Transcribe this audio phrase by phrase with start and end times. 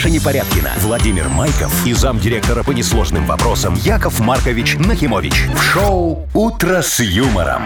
[0.00, 5.44] Маша Непорядкина, Владимир Майков и замдиректора по несложным вопросам Яков Маркович Нахимович.
[5.54, 7.64] В шоу «Утро с юмором».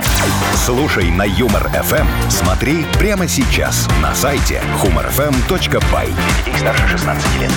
[0.66, 2.04] Слушай на Юмор-ФМ.
[2.28, 6.06] Смотри прямо сейчас на сайте humorfm.by.
[6.06, 7.52] Для детей старше 16 лет.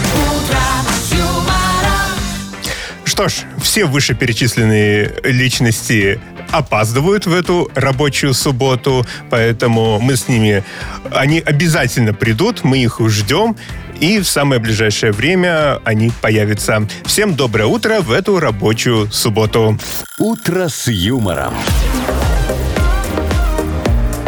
[3.04, 6.20] Что ж, все вышеперечисленные личности
[6.52, 10.64] опаздывают в эту рабочую субботу, поэтому мы с ними,
[11.12, 13.56] они обязательно придут, мы их ждем,
[14.00, 16.88] и в самое ближайшее время они появятся.
[17.06, 19.78] Всем доброе утро в эту рабочую субботу.
[20.18, 21.54] «Утро с юмором».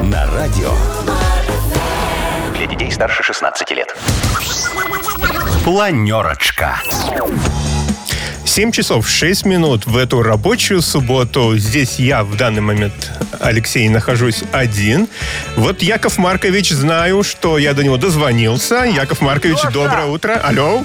[0.03, 0.71] На радио.
[2.57, 3.95] Для детей старше 16 лет.
[5.63, 6.81] Планерочка.
[8.49, 11.55] 7 часов 6 минут в эту рабочую субботу.
[11.55, 15.07] Здесь я в данный момент, Алексей, нахожусь один.
[15.55, 18.85] Вот Яков Маркович, знаю, что я до него дозвонился.
[18.85, 19.69] Яков Маркович, Леша!
[19.69, 20.33] доброе утро.
[20.43, 20.83] Алло.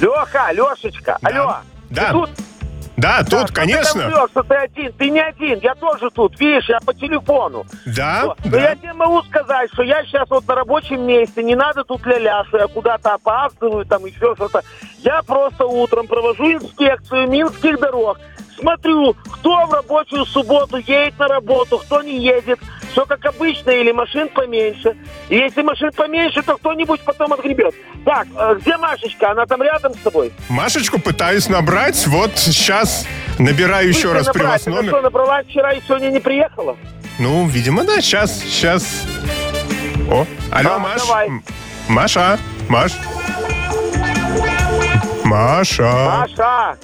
[0.00, 1.58] Леха, Лешечка, алло.
[1.88, 2.06] Да.
[2.06, 2.30] Ты тут?
[2.98, 4.10] Да, Да, тут, что Ты конечно.
[4.10, 4.92] там что ты один.
[4.92, 6.38] Ты не один, я тоже тут.
[6.40, 7.64] Видишь, я по телефону.
[7.86, 8.58] Да, Но да.
[8.60, 12.44] я тебе могу сказать, что я сейчас вот на рабочем месте, не надо тут ля-ля,
[12.48, 14.62] что я куда-то опаздываю, там еще что-то.
[14.98, 18.18] Я просто утром провожу инспекцию минских дорог,
[18.58, 22.58] смотрю, кто в рабочую субботу едет на работу, кто не едет,
[22.92, 24.96] все как обычно, или машин поменьше.
[25.28, 27.74] И если машин поменьше, то кто-нибудь потом отгребет.
[28.04, 29.30] Так, э, где Машечка?
[29.32, 30.32] Она там рядом с тобой?
[30.48, 32.06] Машечку пытаюсь набрать.
[32.06, 33.06] Вот сейчас
[33.38, 34.82] набираю еще раз при вас набрать.
[34.84, 34.90] Номер.
[34.90, 36.76] что, набрала вчера и сегодня не приехала?
[37.18, 38.00] Ну, видимо, да.
[38.00, 39.04] Сейчас, сейчас.
[40.10, 41.02] О, алло, А, Маш.
[41.02, 41.28] давай.
[41.88, 42.92] Маша, Маш.
[45.24, 45.82] Маша.
[46.28, 46.78] Маша!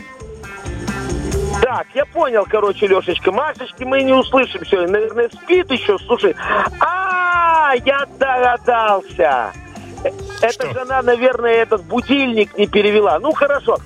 [1.77, 3.33] Так, я понял, короче, Лешечка.
[3.33, 4.92] Машечки мы не услышим сегодня.
[4.92, 6.36] Наверное, спит еще, слушай.
[6.78, 9.53] А, я догадался.
[10.05, 13.18] Э, Это же она, наверное, этот будильник не перевела.
[13.18, 13.79] Ну, хорошо.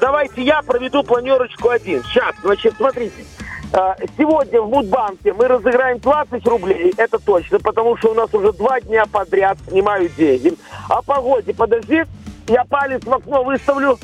[0.00, 2.04] Давайте я проведу планерочку один.
[2.04, 3.24] Сейчас, значит, смотрите.
[3.72, 8.52] А, Сегодня в Мудбанке мы разыграем 20 рублей, это точно, потому что у нас уже
[8.52, 10.54] два дня подряд снимают деньги.
[10.88, 12.04] О погоде, подожди,
[12.46, 13.98] я палец в окно выставлю.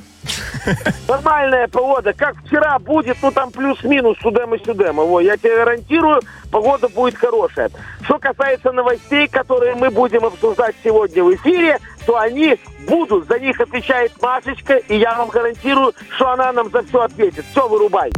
[1.09, 5.05] Нормальная погода, как вчера будет, ну там плюс-минус судема-сюдема.
[5.05, 7.71] Во, я тебе гарантирую, погода будет хорошая.
[8.03, 13.29] Что касается новостей, которые мы будем обсуждать сегодня в эфире, то они будут.
[13.29, 17.45] За них отвечает Машечка, и я вам гарантирую, что она нам за все ответит.
[17.53, 18.11] Все, вырубай.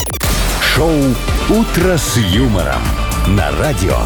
[0.75, 0.91] Шоу
[1.51, 2.83] «Утро с юмором».
[3.29, 3.97] На радио.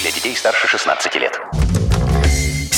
[0.00, 1.40] Для детей старше 16 лет.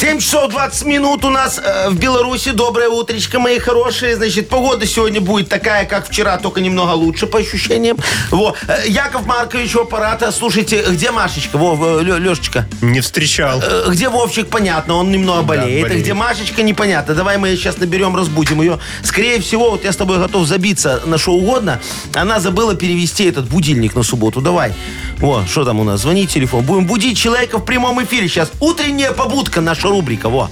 [0.03, 2.51] 7 часов 20 минут у нас э, в Беларуси.
[2.51, 4.17] Доброе утречко, мои хорошие.
[4.17, 7.97] Значит, погода сегодня будет такая, как вчера, только немного лучше по ощущениям.
[8.33, 8.57] Во.
[8.67, 10.33] Э, Яков Маркович аппарата.
[10.33, 11.57] Слушайте, где Машечка?
[11.57, 12.67] Во, Лё- Лешечка.
[12.81, 13.61] Не встречал.
[13.63, 15.83] Э, Где Вовчик, понятно, он немного болеет.
[15.83, 15.93] болеет.
[15.93, 17.15] А где Машечка, непонятно.
[17.15, 18.81] Давай мы ее сейчас наберем, разбудим ее.
[19.05, 21.81] Скорее всего, вот я с тобой готов забиться на что угодно.
[22.13, 24.41] Она забыла перевести этот будильник на субботу.
[24.41, 24.75] Давай.
[25.19, 26.01] Во, что там у нас?
[26.01, 26.65] Звони телефон.
[26.65, 28.51] Будем будить человека в прямом эфире сейчас.
[28.59, 30.29] Утренняя побудка, наша рубрика.
[30.29, 30.51] Во.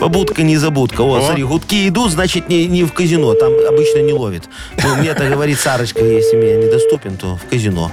[0.00, 1.02] Побудка, не забудка.
[1.02, 1.20] О, О.
[1.20, 3.34] смотри, гудки идут, значит, не, не в казино.
[3.34, 4.44] Там обычно не ловит.
[4.82, 7.90] Ну, мне так говорит Сарочка, если меня недоступен, то в казино.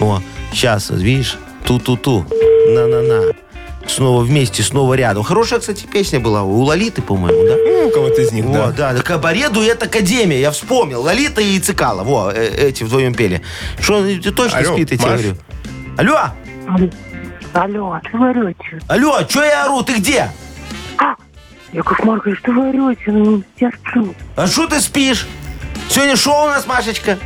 [0.00, 0.20] О,
[0.52, 2.26] сейчас, видишь, ту-ту-ту,
[2.68, 3.32] на-на-на.
[3.86, 5.24] Снова вместе, снова рядом.
[5.24, 7.56] Хорошая, кстати, песня была у Лолиты, по-моему, да?
[7.56, 8.92] Ну, у кого-то из них, Во, да.
[8.92, 9.02] да.
[9.02, 11.02] Кабаре дуэт Академия, я вспомнил.
[11.02, 13.42] Лолита и Цикала, во, э, эти вдвоем пели.
[13.80, 15.20] Что, ты точно Алло, спит, я тебе Маш?
[15.20, 15.36] говорю?
[15.98, 16.18] Алло,
[16.68, 16.88] Алло,
[17.52, 18.80] что вы орете?
[18.88, 20.30] алло, что я ору, ты где?
[21.72, 23.02] Яков Маркович, что вы орете?
[23.06, 24.14] Ну, я сплю.
[24.36, 25.26] А что ты спишь?
[25.88, 27.18] Сегодня шоу у нас, Машечка.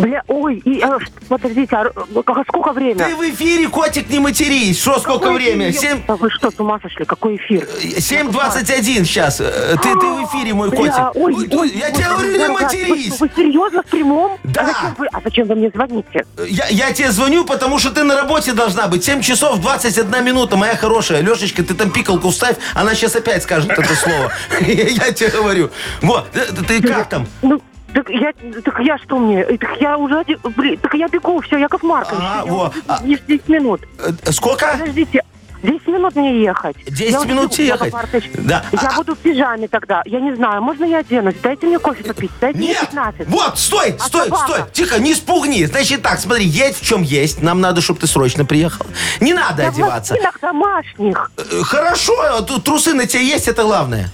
[0.00, 3.04] Бля, ой, и, а, ш- подождите, а, как- сколько время?
[3.04, 4.80] Ты в эфире, котик, не матерись.
[4.80, 5.70] Что, сколько Какой время?
[5.70, 5.80] эфир?
[5.80, 6.02] 7...
[6.06, 7.04] Да вы что, с ума сошли?
[7.04, 7.66] Какой эфир?
[7.98, 9.40] 7.21 сейчас.
[9.40, 10.94] Э, Ты, ты в эфире, мой Бля, котик.
[11.14, 13.20] ой, Ой, ой, я ой, тебе говорю, не матерись.
[13.20, 14.38] Вы, вы серьезно в прямом?
[14.44, 14.62] Да.
[14.62, 16.24] А зачем вы, а зачем вы мне звоните?
[16.48, 19.04] Я, я тебе звоню, потому что ты на работе должна быть.
[19.04, 21.20] 7 часов 21 минута, моя хорошая.
[21.22, 24.32] Лешечка, ты там пикалку вставь, она сейчас опять скажет это слово.
[24.60, 25.70] Я тебе говорю.
[26.02, 27.26] Вот, э, ты как там?
[27.42, 27.60] Ну,
[27.94, 28.32] так я,
[28.64, 29.40] так я что мне?
[29.42, 32.22] Э, Так я уже, один- блин, так я бегу, все, Яков Маркович.
[32.22, 33.80] А, я во, а- 10, 10 минут.
[33.98, 34.66] Э, Сколько?
[34.78, 35.22] Подождите,
[35.62, 36.76] 10 минут мне ехать.
[36.86, 37.92] 10 Я минут Яков ехать?
[37.92, 38.30] Маркович.
[38.38, 38.64] Да.
[38.72, 40.02] Я А- буду в пижаме тогда.
[40.06, 41.34] Я не знаю, можно я оденусь?
[41.42, 42.30] Дайте мне кофе попить.
[42.40, 42.80] Дайте мне Нет!
[42.80, 43.28] 15.
[43.28, 44.44] Вот, стой, А стой, собака?
[44.52, 44.60] стой.
[44.72, 45.66] Тихо, не спугни.
[45.66, 47.42] Значит так, смотри, есть в чем есть.
[47.42, 48.86] Нам надо, чтобы ты срочно приехал.
[49.20, 50.14] Не надо Я в одеваться.
[50.14, 51.30] лосинах домашних.
[51.36, 54.08] Э, Хорошо, а тут трусы на тебе есть, это главное.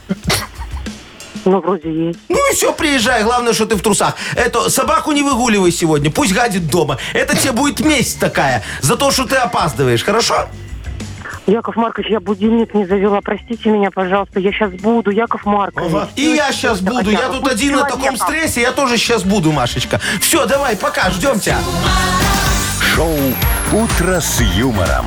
[1.47, 2.19] Ну, вроде есть.
[2.29, 3.23] Ну и все, приезжай.
[3.23, 4.15] Главное, что ты в трусах.
[4.35, 6.11] Это собаку не выгуливай сегодня.
[6.11, 6.99] Пусть гадит дома.
[7.15, 10.03] Это тебе будет месть такая за то, что ты опаздываешь.
[10.03, 10.49] Хорошо?
[11.47, 13.21] Яков Маркович, я будильник не завела.
[13.21, 14.41] Простите меня, пожалуйста.
[14.41, 15.93] Я сейчас буду, Яков Маркович.
[15.93, 16.09] Ага.
[16.17, 17.11] И я сейчас буду.
[17.11, 20.01] Я тут один на таком стрессе, я тоже сейчас буду, Машечка.
[20.21, 21.59] Все, давай, пока, ждем тебя.
[22.95, 23.17] Шоу
[23.73, 25.07] «Утро с юмором».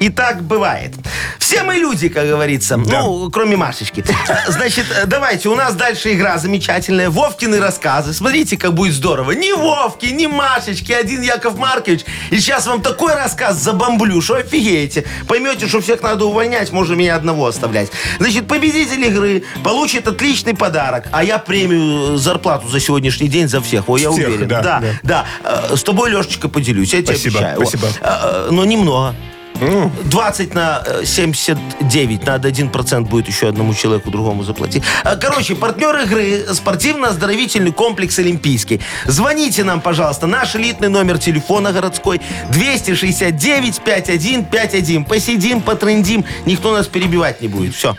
[0.00, 0.94] И так бывает.
[1.38, 2.76] Все мы люди, как говорится.
[2.76, 4.04] Ну, кроме Машечки.
[4.46, 7.10] Значит, давайте, у нас дальше игра замечательная.
[7.10, 8.12] Вовкины рассказы.
[8.12, 9.32] Смотрите, как будет здорово.
[9.32, 12.04] Ни Вовки, ни Машечки, один Яков Маркович.
[12.30, 15.04] И сейчас вам такой рассказ забомблю, что офигеете.
[15.26, 17.90] Поймете, что всех надо увольнять, можно меня одного оставлять.
[18.18, 21.06] Значит, победитель игры получит отличный подарок.
[21.10, 23.88] А я премию, зарплату за сегодняшний день за всех.
[23.88, 24.48] Ой, я Всех, уверен.
[24.48, 25.24] да, да, да.
[25.42, 25.68] да.
[25.70, 26.92] Э, С тобой, Лешечка, поделюсь.
[26.92, 27.60] Я тебе Спасибо, обещаю.
[27.60, 27.64] О.
[27.66, 27.86] спасибо.
[28.00, 29.14] Э, э, Но немного.
[29.60, 32.26] 20 на э, 79.
[32.26, 34.82] Надо 1% будет еще одному человеку другому заплатить.
[35.04, 38.80] А, Короче, партнер игры спортивно-оздоровительный комплекс «Олимпийский».
[39.06, 40.26] Звоните нам, пожалуйста.
[40.26, 42.20] Наш элитный номер телефона городской
[42.50, 45.04] 269-5151.
[45.04, 46.24] Посидим, потрендим.
[46.46, 47.74] Никто нас перебивать не будет.
[47.74, 47.96] Все.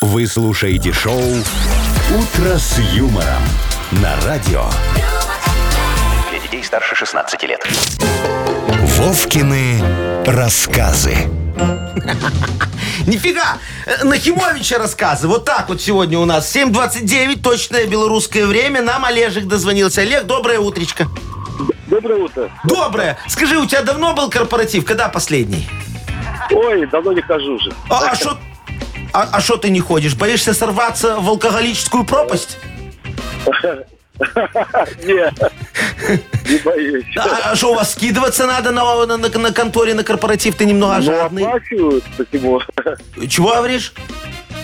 [0.00, 3.42] Вы слушаете шоу «Утро с юмором»
[3.92, 4.64] на радио.
[6.30, 7.66] Для детей старше 16 лет.
[8.98, 9.80] Вовкины
[10.26, 11.14] рассказы.
[13.06, 13.58] Нифига!
[13.86, 15.28] Э, Нахимовича рассказы.
[15.28, 16.54] Вот так вот сегодня у нас.
[16.54, 18.82] 7.29, точное белорусское время.
[18.82, 20.02] Нам Олежек дозвонился.
[20.02, 21.08] Олег, доброе утречко.
[21.88, 22.50] Доброе утро.
[22.64, 23.18] Доброе.
[23.28, 24.84] Скажи, у тебя давно был корпоратив?
[24.84, 25.68] Когда последний?
[26.50, 27.72] Ой, давно не хожу уже.
[27.90, 28.38] А что
[29.12, 30.16] а что ты не ходишь?
[30.16, 32.58] Боишься сорваться в алкоголическую пропасть?
[35.04, 35.32] Не,
[36.50, 37.04] не боюсь.
[37.16, 40.54] А что, у вас скидываться надо на, конторе, на корпоратив?
[40.56, 41.44] Ты немного Ну, жадный.
[41.46, 42.60] оплачивают, почему?
[43.28, 43.92] Чего говоришь?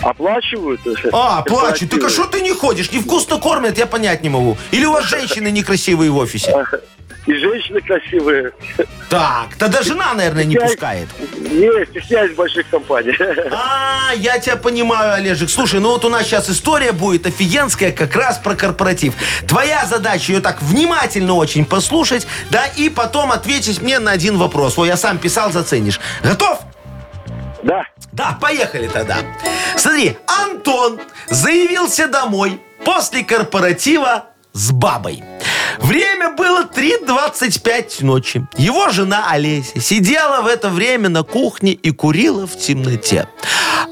[0.01, 0.81] Оплачивают.
[1.11, 1.87] А, плачу.
[1.87, 2.91] Так а что ты не ходишь?
[2.91, 4.57] Невкусно кормят, я понять не могу.
[4.71, 6.51] Или у вас женщины некрасивые в офисе?
[7.27, 8.51] И женщины красивые.
[9.09, 11.07] Так, тогда жена, наверное, не пускает.
[11.37, 13.15] Не, стесняюсь больших компаний.
[13.51, 15.49] А, я тебя понимаю, Олежек.
[15.49, 19.13] Слушай, ну вот у нас сейчас история будет офигенская как раз про корпоратив.
[19.47, 24.77] Твоя задача ее так внимательно очень послушать, да, и потом ответить мне на один вопрос.
[24.79, 25.99] Ой, я сам писал, заценишь.
[26.23, 26.59] Готов?
[27.63, 27.83] Да.
[28.11, 29.17] Да, поехали тогда.
[29.77, 35.23] Смотри, Антон заявился домой после корпоратива с бабой.
[35.79, 38.45] Время было 3.25 ночи.
[38.57, 43.27] Его жена Олеся сидела в это время на кухне и курила в темноте.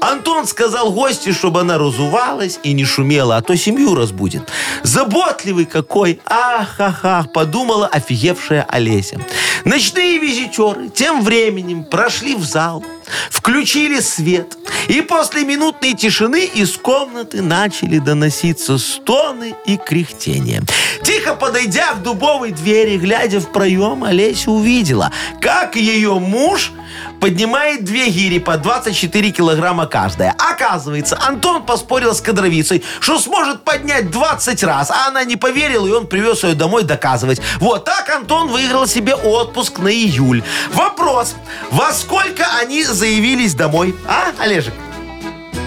[0.00, 4.42] Антон сказал гости, чтобы она разувалась и не шумела, а то семью разбудит.
[4.82, 6.20] Заботливый какой!
[6.26, 9.18] Ах-ах-ах, подумала офигевшая Олеся.
[9.64, 12.84] Ночные визитеры тем временем прошли в зал,
[13.30, 14.56] включили свет,
[14.88, 20.62] и после минутной тишины из комнаты начали доноситься стоны и кряхтения.
[21.02, 26.72] Тихо подойдя к дубовой двери, глядя в проем, Олеся увидела, как ее муж
[27.20, 30.34] поднимает две гири по 24 килограмма каждая.
[30.38, 35.92] Оказывается, Антон поспорил с кадровицей, что сможет поднять 20 раз, а она не поверила, и
[35.92, 37.40] он привез ее домой доказывать.
[37.58, 40.42] Вот так Антон выиграл себе отпуск на июль.
[40.72, 41.36] Вопрос,
[41.70, 43.94] во сколько они заявились домой?
[44.08, 44.74] А, Олежек?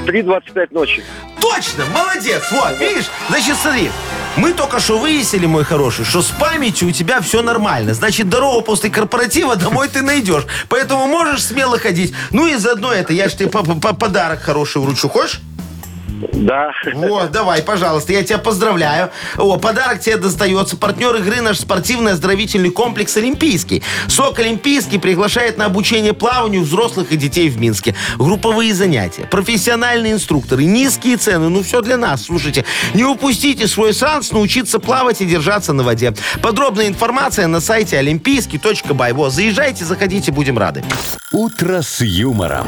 [0.05, 1.03] 3.25 ночи.
[1.39, 2.43] Точно, молодец.
[2.51, 3.89] Вот, видишь, значит, смотри.
[4.35, 7.93] Мы только что выяснили, мой хороший, что с памятью у тебя все нормально.
[7.93, 10.45] Значит, дорогу после корпоратива домой ты найдешь.
[10.69, 12.13] Поэтому можешь смело ходить.
[12.31, 15.07] Ну и заодно это, я же тебе по- по- подарок хороший вручу.
[15.07, 15.39] Хочешь?
[16.31, 16.71] Да.
[16.93, 19.09] Вот, давай, пожалуйста, я тебя поздравляю.
[19.37, 20.77] О, подарок тебе достается.
[20.77, 23.83] Партнер игры наш спортивный оздоровительный комплекс «Олимпийский».
[24.07, 27.95] СОК «Олимпийский» приглашает на обучение плаванию взрослых и детей в Минске.
[28.17, 31.49] Групповые занятия, профессиональные инструкторы, низкие цены.
[31.49, 32.23] Ну, все для нас.
[32.23, 36.13] Слушайте, не упустите свой шанс научиться плавать и держаться на воде.
[36.41, 39.13] Подробная информация на сайте олимпийский.бай.
[39.13, 40.83] Вот, заезжайте, заходите, будем рады.
[41.31, 42.67] «Утро с юмором».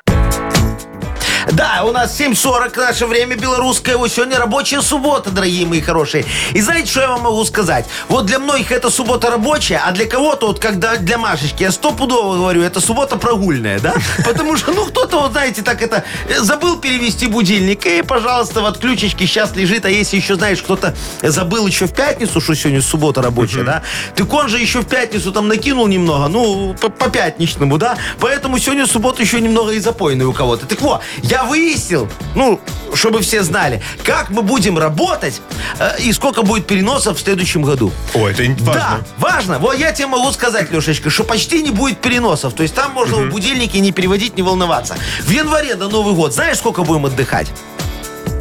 [1.49, 3.97] Да, у нас 7.40 наше время белорусское.
[3.97, 6.25] Вот сегодня рабочая суббота, дорогие мои хорошие.
[6.53, 7.85] И знаете, что я вам могу сказать?
[8.09, 12.35] Вот для многих это суббота рабочая, а для кого-то, вот когда для Машечки, я стопудово
[12.35, 13.95] говорю, это суббота прогульная, да?
[14.25, 18.65] Потому что, ну, кто-то, вот знаете, так это, э, забыл перевести будильник, и, пожалуйста, в
[18.65, 23.21] отключечке сейчас лежит, а если еще, знаешь, кто-то забыл еще в пятницу, что сегодня суббота
[23.21, 23.83] рабочая, да?
[24.15, 27.97] Так он же еще в пятницу там накинул немного, ну, по, по пятничному, да?
[28.19, 30.67] Поэтому сегодня суббота еще немного и запойная у кого-то.
[30.67, 32.59] Так вот, я выяснил, ну,
[32.93, 35.41] чтобы все знали, как мы будем работать
[35.79, 37.93] э, и сколько будет переносов в следующем году.
[38.13, 38.73] О, это важно.
[38.73, 39.59] Да, важно.
[39.59, 42.53] Вот я тебе могу сказать, Лешечка, что почти не будет переносов.
[42.53, 44.97] То есть там можно в будильнике не переводить, не волноваться.
[45.21, 47.47] В январе на Новый год знаешь, сколько будем отдыхать?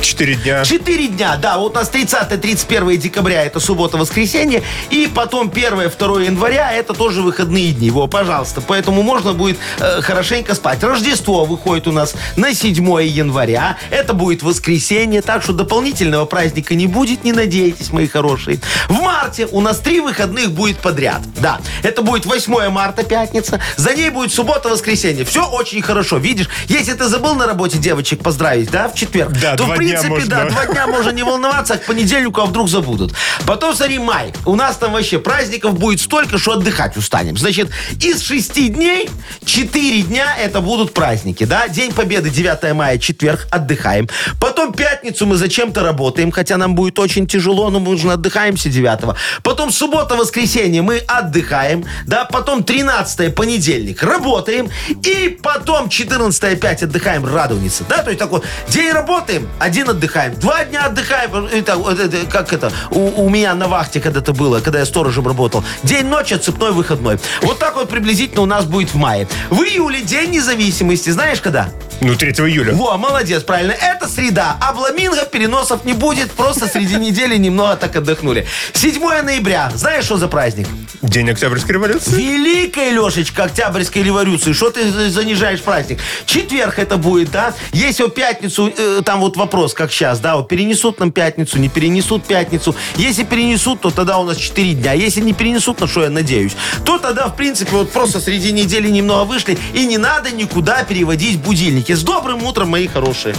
[0.00, 0.64] Четыре дня.
[0.64, 1.59] Четыре дня, да.
[1.59, 4.62] Вот у нас 30-31 декабря это суббота-воскресенье.
[4.90, 7.90] И потом 1-2 января это тоже выходные дни.
[7.90, 8.61] Во, пожалуйста.
[8.61, 10.83] Поэтому можно будет э, хорошенько спать.
[10.83, 13.76] Рождество выходит у нас на 7 января.
[13.90, 15.23] Это будет воскресенье.
[15.23, 18.61] Так что дополнительного праздника не будет, не надейтесь, мои хорошие.
[18.88, 21.21] В марте у нас три выходных будет подряд.
[21.37, 21.61] Да.
[21.83, 23.61] Это будет 8 марта, пятница.
[23.76, 25.25] За ней будет суббота-воскресенье.
[25.25, 26.16] Все очень хорошо.
[26.16, 29.89] Видишь, если ты забыл на работе девочек поздравить, да, в четверг, Да, то в дня
[29.90, 30.28] принципе, можно.
[30.28, 33.12] да, два дня можно не волноваться, а к понедельнику а вдруг забудут.
[33.47, 34.32] Потом, смотри, май.
[34.47, 37.37] У нас там вообще праздников будет столько, что отдыхать устанем.
[37.37, 37.70] Значит,
[38.00, 39.09] из шести дней,
[39.44, 41.68] четыре дня это будут праздники, да?
[41.68, 44.09] День Победы 9 мая, четверг, отдыхаем.
[44.40, 49.16] Потом пятницу мы зачем-то работаем, хотя нам будет очень тяжело, но мы уже отдыхаемся 9
[49.42, 52.25] Потом суббота, воскресенье мы отдыхаем, да?
[52.25, 54.70] Потом 13 понедельник работаем.
[55.04, 58.02] И потом 14 опять отдыхаем, радовница, да?
[58.02, 59.49] То есть такой день работаем,
[59.80, 60.34] один отдыхаем.
[60.34, 61.30] Два дня отдыхаем.
[61.30, 65.64] Вот это, как это, у, у меня на вахте когда-то было, когда я сторожем работал.
[65.82, 67.18] День, ночь, отцепной, выходной.
[67.42, 69.26] Вот так вот приблизительно у нас будет в мае.
[69.49, 71.10] В июле День независимости.
[71.10, 71.70] Знаешь, когда?
[72.02, 72.72] Ну, 3 июля.
[72.75, 73.72] Во, молодец, правильно.
[73.72, 74.56] Это среда.
[74.60, 76.30] А бламинго переносов не будет.
[76.32, 78.46] Просто среди недели немного так отдохнули.
[78.72, 79.70] 7 ноября.
[79.75, 80.66] Знаешь, что за праздник?
[81.02, 82.10] День Октябрьской революции.
[82.12, 84.52] Великая, Лешечка, Октябрьской революции.
[84.52, 85.99] Что ты за- занижаешь праздник?
[86.26, 87.54] Четверг это будет, да?
[87.72, 91.69] Если в пятницу, э, там вот вопрос, как сейчас, да, вот перенесут нам пятницу, не
[91.69, 92.75] перенесут пятницу.
[92.97, 94.93] Если перенесут, то тогда у нас 4 дня.
[94.93, 96.53] Если не перенесут, на что я надеюсь,
[96.85, 101.41] то тогда, в принципе, вот просто среди недели немного вышли, и не надо никуда переводить
[101.41, 101.93] будильники.
[101.93, 103.35] С добрым утром, мои хорошие.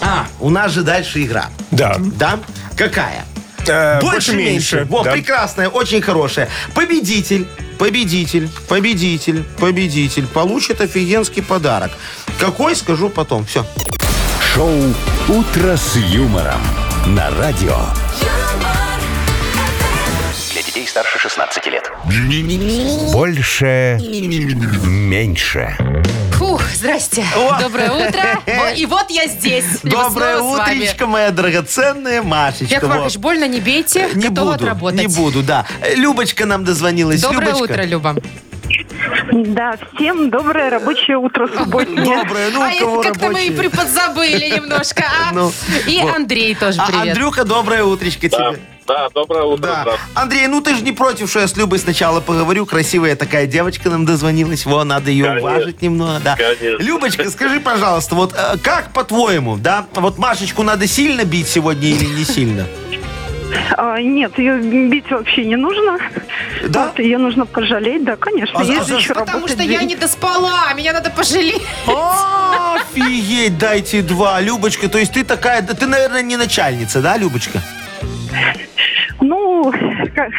[0.00, 1.48] А, у нас же дальше игра.
[1.70, 1.96] Да.
[1.98, 2.38] Да?
[2.76, 3.24] Какая?
[3.68, 4.86] Э, Больше-меньше.
[4.88, 5.12] Вот, да.
[5.12, 6.48] прекрасная, очень хорошая.
[6.74, 7.46] Победитель,
[7.78, 11.90] победитель, победитель, победитель получит офигенский подарок.
[12.38, 13.44] Какой, скажу потом.
[13.44, 13.66] Все.
[14.54, 14.94] Шоу
[15.28, 16.60] «Утро с юмором»
[17.06, 17.76] на радио.
[20.94, 21.90] Старше 16 лет.
[23.12, 23.98] Больше.
[24.86, 25.76] Меньше.
[26.34, 27.24] Фух, здрасте.
[27.36, 27.58] О.
[27.60, 28.22] Доброе утро.
[28.76, 29.80] И вот я здесь.
[29.82, 32.74] Доброе утречко, моя драгоценная Машечка.
[32.76, 32.90] Яков.
[32.90, 34.08] Маркович, больно не бейте.
[34.14, 35.00] Не Готова буду, отработать.
[35.00, 35.66] не буду, да.
[35.96, 37.20] Любочка нам дозвонилась.
[37.22, 37.72] Доброе Любочка.
[37.72, 38.14] утро, Люба.
[39.32, 42.04] Да, всем доброе рабочее утро субботнее.
[42.04, 45.02] Доброе, ну а кого как-то мы и приподзабыли немножко.
[45.02, 45.32] а?
[45.34, 45.52] Ну,
[45.88, 46.14] и вот.
[46.14, 47.08] Андрей тоже А, привет.
[47.08, 48.60] Андрюха, доброе утречко тебе.
[48.86, 49.66] Да, доброе утро.
[49.66, 49.96] Да.
[50.14, 52.66] Андрей, ну ты же не против, что я с Любой сначала поговорю.
[52.66, 54.66] Красивая такая девочка нам дозвонилась.
[54.66, 55.50] Во, надо ее Конечно.
[55.50, 56.20] уважить немного.
[56.22, 56.36] Да.
[56.36, 56.82] Конечно.
[56.82, 62.04] Любочка, скажи, пожалуйста, вот э, как по-твоему, да, вот Машечку надо сильно бить сегодня или
[62.04, 62.66] не сильно?
[63.76, 65.98] А, нет, ее бить вообще не нужно.
[66.68, 66.86] Да?
[66.86, 68.58] Вот, ее нужно пожалеть, да, конечно.
[68.58, 69.14] А а еще?
[69.14, 69.90] Потому что я день.
[69.90, 71.62] не доспала, меня надо пожалеть.
[71.86, 74.88] Офигеть, дайте два, Любочка.
[74.88, 77.62] То есть ты такая, да ты, наверное, не начальница, да, Любочка?
[79.20, 79.72] Ну,
[80.14, 80.30] как,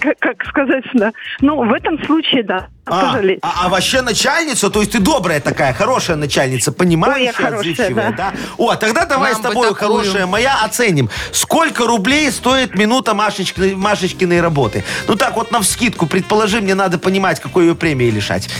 [0.00, 1.12] как- как сказать, да.
[1.40, 5.72] Ну, в этом случае, да, А, а, а вообще начальница, то есть ты добрая такая,
[5.72, 8.30] хорошая начальница, понимающая, Ой, хорошая, отзывчивая, да.
[8.30, 8.32] да?
[8.58, 9.88] О, тогда давай Нам с тобой, такую.
[9.88, 11.08] хорошая моя, оценим.
[11.32, 14.84] Сколько рублей стоит минута Машечкиной, Машечкиной работы?
[15.08, 18.50] Ну так вот, на вскидку, предположи, мне надо понимать, какой ее премии лишать.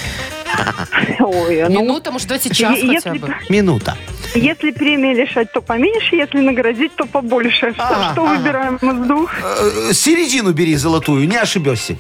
[1.19, 3.35] Ой, ну, Минута, может, давайте час хотя бы.
[3.49, 3.97] Минута.
[4.35, 7.73] Если премии лишать, то поменьше, если наградить, то побольше.
[7.75, 8.35] Что, Ага, что ага.
[8.37, 9.31] выбираем из двух?
[9.43, 11.97] Э, середину бери золотую, не ошибешься.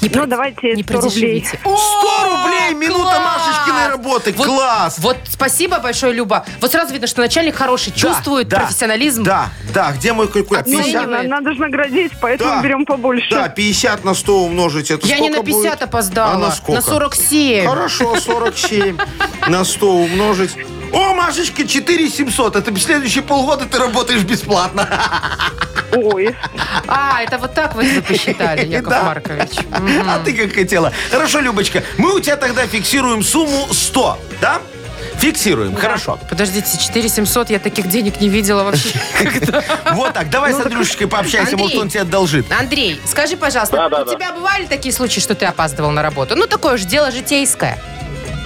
[0.00, 1.40] Не Ну, давайте не 100 рублей.
[1.40, 1.58] продешевите.
[1.62, 1.68] 100
[2.24, 3.40] рублей минута класс!
[3.46, 4.34] Машечкиной работы.
[4.36, 4.96] Вот- Класс!
[4.98, 6.44] Вот спасибо большое, Люба.
[6.60, 9.22] Вот сразу видно, что начальник хороший, Да, чувствует да, профессионализм.
[9.22, 10.66] Да, да, где мой калькулятор?
[10.74, 10.92] Оценивает.
[10.92, 11.06] 50?
[11.08, 12.60] Надо, надо же наградить, поэтому Да.
[12.62, 13.30] берем побольше.
[13.30, 14.90] Да, 50 на 100 умножить.
[14.90, 15.82] Это Я не сколько на 50 будет?
[15.82, 16.82] опоздала, А на сколько?
[16.82, 17.66] 47.
[17.66, 18.98] Хорошо, 47
[19.48, 20.54] на 100 умножить.
[20.94, 22.56] О, Машечка, 4 700.
[22.56, 24.88] Это следующие полгода ты работаешь бесплатно.
[25.96, 26.34] Ой,
[26.88, 29.02] А, это вот так вы посчитали, Яков Да.
[29.04, 29.50] Маркович.
[30.08, 30.92] А ты как хотела.
[31.10, 34.60] Хорошо, Любочка, мы у тебя тогда фиксируем сумму 100, да?
[35.18, 36.18] Фиксируем, хорошо.
[36.28, 38.90] Подождите, 4 700, я таких денег не видела вообще.
[39.92, 42.46] Вот так, давай с Андрюшечкой пообщаемся, может, он тебе одолжит.
[42.50, 44.14] Андрей, скажи, пожалуйста, Да, да, у да.
[44.14, 46.34] тебя бывали такие случаи, что ты опаздывал на работу?
[46.34, 47.78] Ну, такое же дело житейское.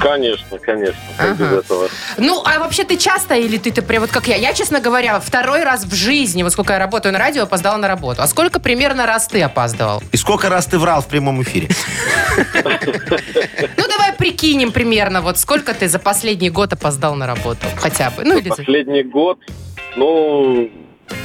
[0.00, 0.96] Конечно, конечно.
[1.16, 1.44] Как Ага.
[1.44, 1.88] без этого?
[2.18, 4.36] Ну, а вообще ты часто или ты, ты прям вот как я?
[4.36, 7.88] Я, честно говоря, второй раз в жизни, вот сколько я работаю на радио, опоздала на
[7.88, 8.22] работу.
[8.22, 10.02] А сколько примерно раз ты опаздывал?
[10.12, 11.68] И сколько раз ты врал в прямом эфире?
[13.76, 18.24] Ну, давай прикинем примерно, вот сколько ты за последний год опоздал на работу хотя бы.
[18.24, 19.38] Ну, или за- Последний год,
[19.96, 20.70] ну,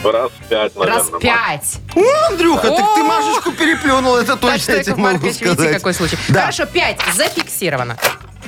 [0.03, 0.97] раз пять, наверное.
[0.99, 1.77] раз пять.
[1.95, 2.01] О,
[2.31, 3.03] Андрюха, так ты!
[3.03, 5.73] Машечку переплюнул, это точно я тебе могу сказать.
[5.73, 6.17] какой случай.
[6.29, 6.41] Да.
[6.41, 7.97] Хорошо, пять зафиксировано.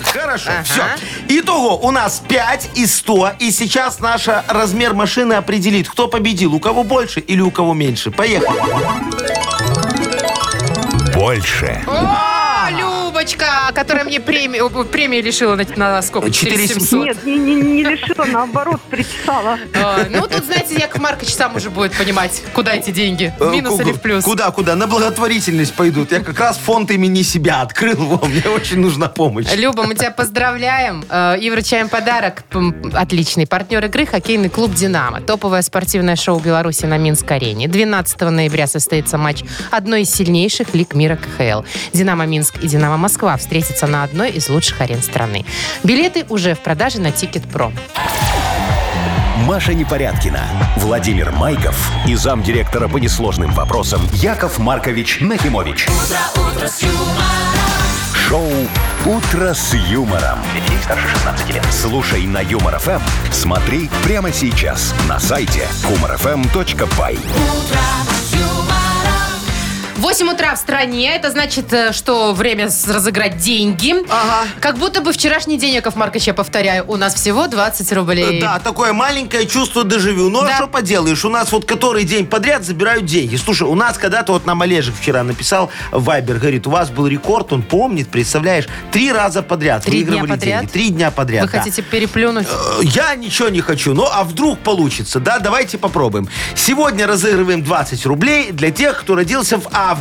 [0.04, 0.64] Хорошо, Ага.
[0.64, 0.84] все.
[1.40, 6.60] Итого у нас 5 из 100, и сейчас наш размер машины определит, кто победил, у
[6.60, 8.12] кого больше или у кого меньше.
[8.12, 8.60] Поехали.
[11.14, 11.82] Больше.
[13.16, 16.30] Любочка, которая мне премию, о, премию лишила на, на сколько?
[16.30, 16.82] 4700.
[16.90, 17.06] 4700.
[17.06, 19.58] Нет, не, не, не лишила, наоборот, причесала.
[19.74, 23.34] А, Ну, тут, знаете, Яков Маркович сам уже будет понимать, куда эти деньги.
[23.40, 24.26] В Э, минус или в плюс.
[24.26, 24.76] Куда, куда?
[24.76, 26.12] На благотворительность пойдут.
[26.12, 27.96] Я как раз фонд имени себя открыл.
[27.96, 29.48] Во, мне очень нужна помощь.
[29.56, 32.44] Люба, мы тебя поздравляем э, и вручаем подарок.
[32.94, 35.22] Отличный партнер игры хоккейный клуб «Динамо».
[35.22, 37.70] Топовое спортивное шоу Беларуси на Минск-арене.
[37.70, 41.64] 12 ноября состоится матч одной из сильнейших лиг мира КХЛ.
[41.94, 45.46] «Динамо Минск» и «Динамо Москва» встретятся на одной из лучших арен страны.
[45.84, 47.72] Билеты уже в продаже на Ticket.pro.
[49.46, 50.42] Маша Непорядкина,
[50.78, 55.88] Владимир Майков и замдиректора по несложным вопросам Яков Маркович Нахимович.
[58.28, 58.50] Шоу
[59.06, 60.40] Утро с юмором.
[60.56, 61.66] Детей старше 16 лет.
[61.70, 67.20] Слушай на Юмор FM, смотри прямо сейчас на сайте humorfm.by.
[70.06, 71.16] 8 утра в стране.
[71.16, 73.92] Это значит, э, что время разыграть деньги.
[74.08, 74.48] Ага.
[74.60, 78.40] Как будто бы вчерашний день, Яков Маркович, я повторяю, у нас всего 20 рублей.
[78.40, 80.30] Да, такое маленькое чувство дежавю.
[80.30, 80.56] Ну, а Да.
[80.58, 81.26] что поделаешь?
[81.26, 83.36] У нас вот который день подряд забирают деньги.
[83.36, 87.08] Слушай, у нас когда-то вот нам Олежек вчера написал в Вайбер, говорит, у вас был
[87.08, 90.40] рекорд, он помнит, представляешь, три раза подряд Три дня подряд?
[90.40, 90.68] деньги.
[90.72, 91.58] Три дня подряд, Вы да.
[91.58, 92.46] хотите переплюнуть?
[92.48, 93.96] Э, Я ничего не хочу.
[93.96, 95.40] Ну, а вдруг получится, да?
[95.40, 96.30] Давайте попробуем.
[96.54, 99.95] Сегодня разыгрываем 20 рублей для тех, кто родился в августе.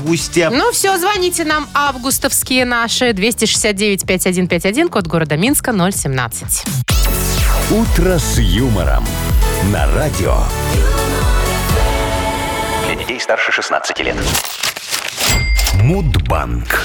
[0.53, 6.65] Ну все, звоните нам августовские наши 269-5151, код города Минска 017.
[7.71, 9.05] Утро с юмором
[9.73, 10.37] на радио.
[12.87, 14.17] Для детей старше 16 лет.
[15.83, 16.85] Мудбанк.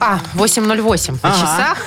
[0.00, 1.34] А, 8.08 на Ага.
[1.40, 1.78] часах.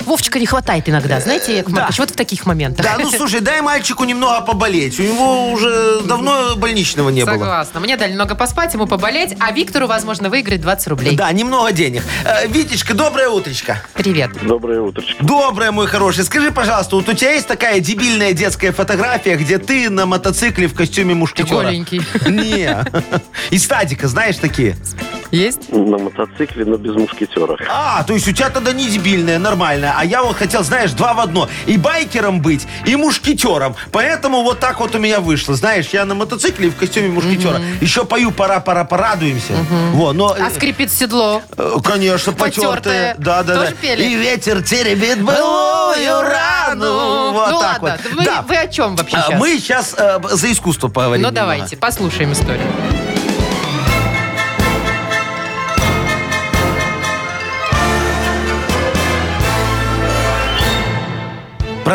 [0.06, 1.80] Вовчика не хватает иногда, знаете, Яков Да.
[1.82, 2.84] Маркович, вот в таких моментах.
[2.84, 4.98] Да, ну слушай, дай мальчику немного поболеть.
[5.00, 7.32] У него уже давно больничного не было.
[7.32, 7.80] Согласна.
[7.80, 11.16] Мне дали много поспать, ему поболеть, а Виктору, возможно, выиграть 20 рублей.
[11.16, 12.02] Да, немного денег.
[12.24, 13.82] Э, Витечка, доброе утречко.
[13.94, 14.30] Привет.
[14.42, 15.22] Доброе утречко.
[15.24, 16.24] Доброе, мой хороший.
[16.24, 20.74] Скажи, пожалуйста, вот у тебя есть такая дебильная детская фотография, где ты на мотоцикле в
[20.74, 21.62] костюме мушкетера?
[21.62, 22.00] Голенький.
[22.26, 22.84] Не.
[23.50, 24.76] Из стадика, знаешь, такие?
[25.30, 25.72] Есть?
[25.72, 27.45] На мотоцикле, но без мушкетера.
[27.68, 29.94] А, то есть у тебя тогда не дебильная, нормальная.
[29.96, 31.48] А я вот хотел, знаешь, два в одно.
[31.66, 33.76] И байкером быть, и мушкетером.
[33.92, 35.54] Поэтому вот так вот у меня вышло.
[35.54, 37.60] Знаешь, я на мотоцикле и в костюме мушкетера.
[37.80, 39.54] Еще пою «Пора-пора, порадуемся».
[39.92, 40.36] Во, но...
[40.38, 41.42] А скрипит седло?
[41.56, 42.66] Э, Конечно, Потертое.
[42.76, 43.14] потертые.
[43.18, 43.76] Да, да, Тоже да.
[43.76, 44.04] пели?
[44.04, 47.32] И ветер теребит былую рану.
[47.32, 48.14] Вот ну так ладно, вот.
[48.18, 48.42] вы, Да.
[48.42, 49.40] вы о чем вообще А, сейчас?
[49.40, 51.22] Мы сейчас э, за искусство поговорим.
[51.22, 51.40] Ну немного.
[51.56, 52.66] давайте, послушаем историю.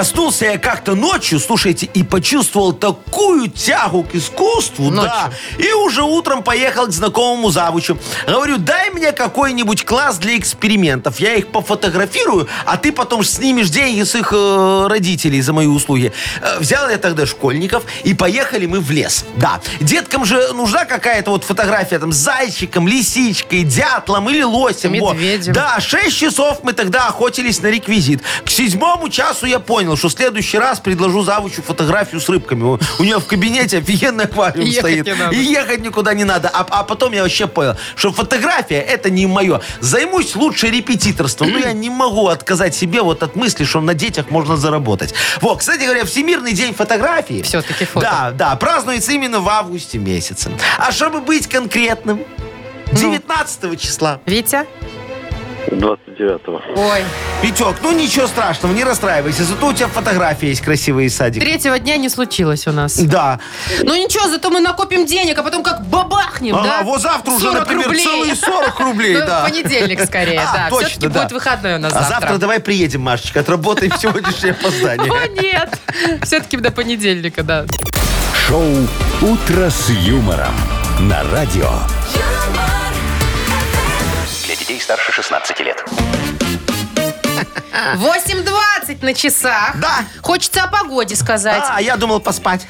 [0.02, 5.30] Проснулся я как-то ночью, слушайте, и почувствовал такую тягу к искусству, да.
[5.60, 8.00] И уже утром поехал к знакомому завучу.
[8.26, 11.20] Говорю, дай мне какой-нибудь класс для экспериментов.
[11.20, 16.12] Я их пофотографирую, а ты потом снимешь деньги с их э, родителей за мои услуги.
[16.42, 19.26] Э, взял я тогда школьников, и поехали мы в лес.
[19.36, 24.98] Да, деткам же нужна какая-то вот фотография там с зайчиком, лисичкой, дятлом или лосем.
[25.00, 25.14] Во.
[25.14, 25.54] Медведем.
[25.54, 28.24] Да, 6 часов мы тогда охотились на реквизит.
[28.44, 32.64] К седьмому часу я понял, что в следующий раз предложу завучу фотографию с рыбками.
[32.64, 35.06] У, у нее в кабинете офигенный аквариум Ехать стоит.
[35.06, 35.36] не надо.
[35.36, 36.50] И ехать никуда не надо.
[36.50, 39.62] А, а потом я вообще понял, что фотография это не мое.
[39.80, 41.52] Займусь лучше репетиторством.
[41.52, 45.14] Но я не могу отказать себе вот от мысли, что на детях можно заработать.
[45.42, 47.42] Вот, кстати говоря, Всемирный день фотографии.
[47.42, 48.06] Всё-таки фото.
[48.06, 50.52] Да, да, празднуется именно в августе месяце.
[50.78, 52.22] А чтобы быть конкретным,
[52.92, 52.98] Ну.
[52.98, 54.20] 19 числа.
[54.26, 54.66] Витя?
[55.72, 56.62] 29-го.
[56.76, 57.04] Ой,
[57.42, 59.44] Витек, ну ничего страшного, не расстраивайся.
[59.44, 61.46] Зато у тебя фотография есть красивые из садика.
[61.46, 62.98] третьего дня не случилось у нас.
[62.98, 63.40] Да.
[63.84, 66.84] Ну ничего, зато мы накопим денег, а потом как бабахнем, Ага, да?
[66.84, 68.04] вот завтра уже, 40 например, рублей.
[68.04, 69.44] целые 40 рублей, Ну, да.
[69.44, 70.70] Понедельник скорее, А, да.
[70.70, 71.22] точно, Все-таки да.
[71.22, 72.38] будет выходной у нас А завтра завтра.
[72.38, 75.12] давай приедем, Машечка, отработаем сегодняшнее опоздание.
[75.12, 75.70] О, нет.
[76.24, 77.66] Все-таки до понедельника, да.
[78.48, 78.66] Шоу
[79.22, 80.54] Утро с юмором
[81.00, 81.70] на радио.
[82.14, 82.61] Детей
[84.82, 85.86] старше 16 лет.
[87.96, 89.80] 8.20 на часах.
[89.80, 90.06] Да.
[90.22, 91.64] Хочется о погоде сказать.
[91.70, 92.68] А, я думал поспать.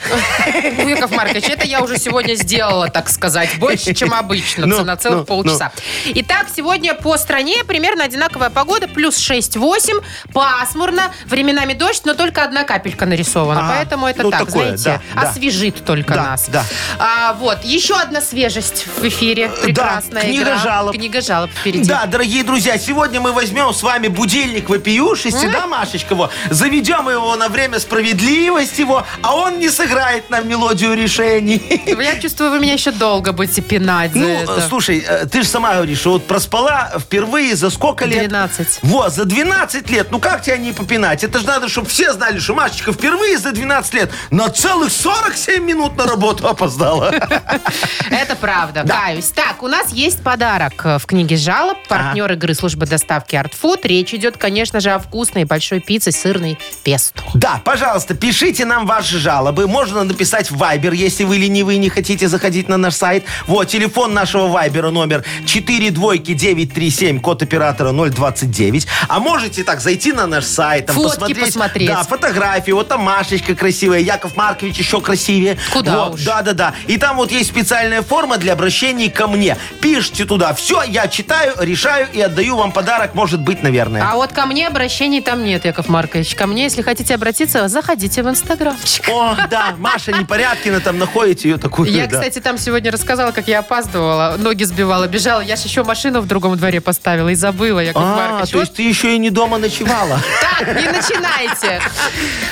[0.77, 4.95] Ну, Яков Маркович, это я уже сегодня сделала, так сказать, больше, чем обычно, Ну, на
[4.97, 5.71] целых ну, полчаса.
[6.05, 10.03] Итак, сегодня по стране примерно одинаковая погода, плюс 6-8,
[10.33, 15.01] пасмурно, временами дождь, но только одна капелька нарисована, Ага, поэтому это ну, так, такое, знаете,
[15.15, 15.29] да, да.
[15.29, 16.45] освежит только Да, нас.
[16.49, 16.63] да.
[16.99, 20.57] А, вот, еще одна свежесть в эфире, прекрасная книга игра.
[20.57, 20.95] жалоб.
[20.95, 21.87] Книга жалоб впереди.
[21.89, 26.29] Да, дорогие друзья, сегодня мы возьмем с вами будильник вопиюшести, да, Машечка, во?
[26.49, 31.61] заведем его на время справедливости, его, а он не сыграет нам мелодию решений.
[31.85, 34.61] Я чувствую, вы меня еще долго будете пинать за Ну, это.
[34.61, 38.29] слушай, э, ты же сама говоришь, что вот проспала впервые за сколько лет?
[38.29, 38.79] 12.
[38.83, 40.07] Вот, за 12 лет.
[40.11, 41.23] Ну как тебя не попинать?
[41.23, 45.63] Это же надо, чтобы все знали, что Машечка впервые за 12 лет на целых 47
[45.63, 47.11] минут на работу опоздала.
[48.09, 49.29] Это правда, каюсь.
[49.29, 51.77] Так, у нас есть подарок э, в книге жалоб.
[51.87, 53.79] Партнер игры службы доставки Art Food.
[53.83, 57.21] Речь идет, конечно же, о вкусной большой пицце сырной песто.
[57.33, 59.67] Да, пожалуйста, пишите нам ваши жалобы.
[59.67, 63.23] Можно написать в Viber, если вы ленивые не хотите заходить на наш сайт.
[63.47, 68.87] Вот, телефон нашего Вайбера номер 42937, код оператора 029.
[69.07, 71.45] А можете так зайти на наш сайт, там, Фотки посмотреть.
[71.45, 71.87] посмотреть.
[71.87, 72.71] Да, фотографии.
[72.71, 75.57] Вот там Машечка красивая, Яков Маркович еще красивее.
[75.71, 76.23] Куда вот, уж.
[76.23, 76.73] Да, да, да.
[76.87, 79.57] И там вот есть специальная форма для обращений ко мне.
[79.81, 80.53] Пишите туда.
[80.53, 84.03] Все, я читаю, решаю и отдаю вам подарок, может быть, наверное.
[84.03, 86.33] А вот ко мне обращений там нет, Яков Маркович.
[86.33, 89.07] Ко мне, если хотите обратиться, заходите в Инстаграмчик.
[89.07, 91.91] О, да, Маша Непорядкина, там находите ее такую.
[91.91, 92.17] Я, да.
[92.17, 95.41] кстати, там сегодня рассказала, как я опаздывала, ноги сбивала, бежала.
[95.41, 98.49] Я же еще машину в другом дворе поставила и забыла, Яков А, Маркович.
[98.51, 100.19] то есть ты еще и не дома ночевала.
[100.41, 101.79] Так, не начинайте.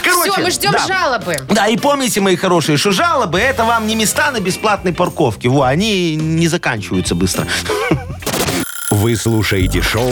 [0.04, 0.86] Короче, Все, мы ждем да.
[0.88, 1.38] жалобы.
[1.49, 5.49] Да, и помните, мои хорошие, что жалобы это вам не места на бесплатной парковке.
[5.49, 7.47] Во, они не заканчиваются быстро.
[8.91, 10.12] Вы слушаете шоу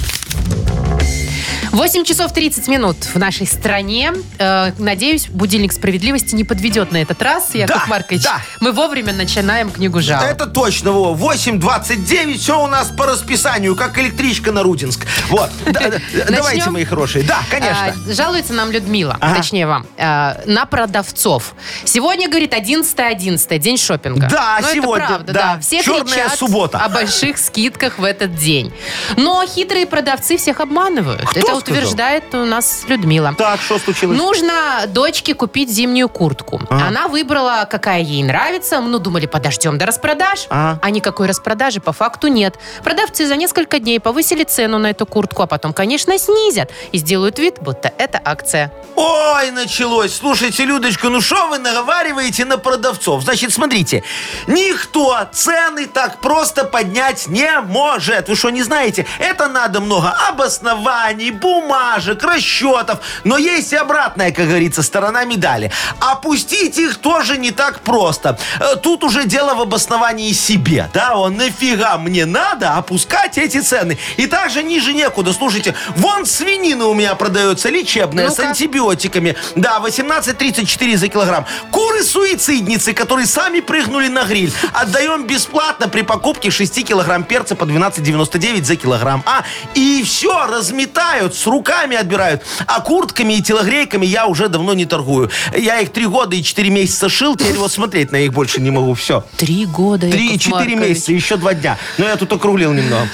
[1.71, 4.11] 8 часов 30 минут в нашей стране.
[4.39, 8.23] Э, надеюсь, будильник справедливости не подведет на этот раз, Яков Да, Маркович.
[8.23, 8.41] да.
[8.59, 10.25] Мы вовремя начинаем книгу жалоб.
[10.25, 11.13] Это точно, во.
[11.13, 15.05] 8.29, все у нас по расписанию, как электричка на Рудинск.
[15.29, 15.49] Вот.
[15.71, 17.23] Да, да, Давайте, мои хорошие.
[17.23, 17.95] Да, конечно.
[18.07, 19.35] А, жалуется нам Людмила, Ага.
[19.37, 21.55] точнее вам, а, на продавцов.
[21.85, 24.27] Сегодня, говорит, 11-11, день шопинга.
[24.29, 25.53] Да, Ну, это сегодня, правда, да.
[25.55, 25.59] да.
[25.61, 26.79] Все Черная кричат суббота.
[26.79, 28.73] о больших скидках в этот день.
[29.15, 31.21] Но хитрые продавцы всех обманывают.
[31.21, 31.81] Кто это сказал?
[31.81, 33.33] утверждает у нас Людмила.
[33.37, 34.17] Так, что случилось?
[34.17, 36.61] Нужно дочке купить зимнюю куртку.
[36.69, 36.87] Ага.
[36.87, 38.79] Она выбрала, какая ей нравится.
[38.81, 40.47] Ну, думали, подождем до распродаж.
[40.49, 40.79] Ага.
[40.81, 42.55] А никакой распродажи по факту нет.
[42.83, 47.39] Продавцы за несколько дней повысили цену на эту куртку, а потом, конечно, снизят и сделают
[47.39, 48.71] вид, будто это акция.
[48.95, 50.13] Ой, началось.
[50.15, 53.23] Слушайте, Людочка, ну что вы наговариваете на продавцов?
[53.23, 54.03] Значит, смотрите,
[54.47, 58.29] никто цены так просто поднять не может.
[58.29, 59.05] Вы что, не знаете?
[59.19, 62.99] Это надо много обоснований, бумажек, расчетов.
[63.23, 65.71] Но есть и обратная, как говорится, сторона медали.
[65.99, 68.37] Опустить их тоже не так просто.
[68.59, 70.89] Э, Тут уже дело в обосновании себе.
[70.93, 73.97] Да, он нафига мне надо опускать эти цены?
[74.17, 75.33] И также ниже некуда.
[75.33, 78.49] Слушайте, вон свинина у меня продается лечебная, с Ну-ка.
[78.49, 79.35] антибиотиками.
[79.55, 81.45] Да, 18,34 за килограмм.
[81.71, 84.51] Куры-суицидницы, которые сами прыгнули на гриль.
[84.73, 89.23] Отдаем бесплатно при покупке 6 килограмм перца по 12,99 за килограмм.
[89.25, 89.43] А,
[89.75, 92.43] и все, разметают, с руками отбирают.
[92.67, 95.29] А куртками и телогрейками я уже давно не торгую.
[95.57, 98.69] Я их 3 года и 4 месяца шил, теперь вот смотреть на них больше не
[98.71, 98.93] могу.
[98.93, 99.23] Все.
[99.37, 100.89] Три года, Три, Яков четыре Маркович.
[100.89, 101.77] месяца, еще два дня.
[101.97, 103.07] Но я тут округлил немного.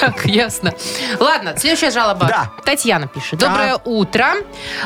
[0.00, 0.72] Так, ясно.
[1.20, 2.26] Ладно, следующая жалоба.
[2.26, 2.50] Да.
[2.64, 3.38] Татьяна пишет.
[3.38, 4.34] Доброе утро,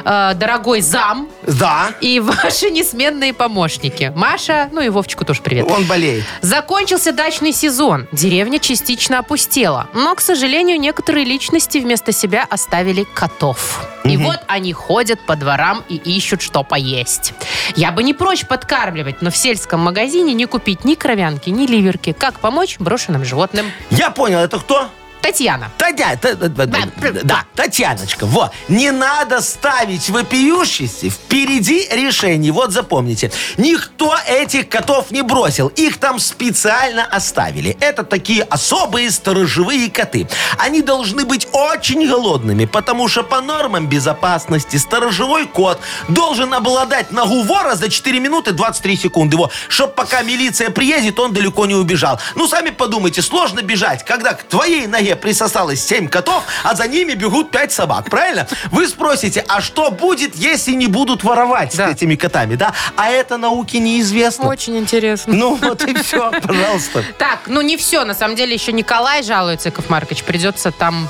[0.05, 4.13] э, дорогой зам Да, и ваши несменные помощники.
[4.15, 5.67] Маша, ну и Вовчику тоже привет.
[5.71, 6.25] он болеет.
[6.43, 8.07] Закончился дачный сезон.
[8.13, 9.89] Деревня частично опустела.
[9.95, 13.87] Но, к сожалению, некоторые личности вместо себя оставили котов.
[14.05, 17.35] И вот они ходят по дворам и ищут, что поесть.
[17.77, 22.13] Я бы не прочь подкармливать, но в сельском магазине не купить ни кровянки, ни ливерки.
[22.13, 23.67] Как помочь брошенным животным?
[23.91, 24.89] Я понял, это кто?
[25.21, 25.71] Татьяна.
[25.77, 26.79] Татьяна, та- та- та- Да.
[27.25, 33.31] да, Татьяночка, вот, не надо ставить вопиющести впереди решений, вот запомните.
[33.59, 37.77] Никто этих котов не бросил, их там специально оставили.
[37.81, 40.29] Это такие особые сторожевые коты.
[40.59, 45.79] Они должны быть очень голодными, потому что по нормам безопасности сторожевой кот
[46.09, 51.33] должен обладать ногу вора за 4 минуты 23 секунды, вот, чтоб пока милиция приедет, он
[51.33, 52.19] далеко не убежал.
[52.37, 57.15] Ну, сами подумайте, сложно бежать, когда к твоей ноге присосалось 7 котов, а за ними
[57.15, 58.47] бегут 5 собак, правильно?
[58.71, 61.89] Вы спросите, а что будет, если не будут воровать Да.
[61.89, 62.73] с этими котами, да?
[62.97, 64.49] А это науке неизвестно.
[64.49, 65.35] Очень интересно.
[65.35, 67.05] Ну вот и все, пожалуйста.
[67.19, 68.05] Так, ну не все.
[68.05, 70.23] На самом деле еще Николай жалуется, Яков Маркович.
[70.25, 71.09] Придется там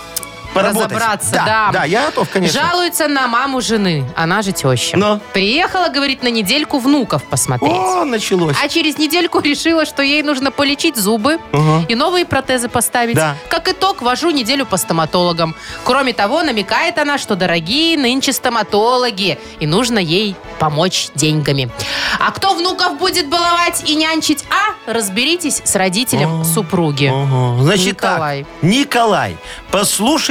[0.55, 0.91] Поработать.
[0.93, 1.31] разобраться.
[1.33, 2.61] Да, Да, да, я готов, конечно.
[2.61, 4.05] Жалуется на маму жены.
[4.17, 4.97] Она же теща.
[4.97, 5.21] Но.
[5.33, 7.71] Приехала, говорит, на недельку внуков посмотреть.
[7.73, 8.57] О, началось.
[8.63, 11.85] А через недельку решила, что ей нужно полечить зубы Ага.
[11.89, 13.17] и новые протезы поставить.
[13.17, 13.37] Да.
[13.49, 15.55] Как итог, вожу неделю по стоматологам.
[15.85, 21.71] Кроме того, намекает она, что дорогие нынче стоматологи, и нужно ей помочь деньгами.
[22.19, 24.45] А кто внуков будет баловать и нянчить?
[24.51, 27.13] А, разберитесь с родителем супруги.
[27.15, 27.63] Ага.
[27.63, 28.45] Значит Николай.
[28.45, 29.37] так, Николай,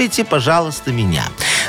[0.07, 1.23] послушайте, пожалуйста, меня.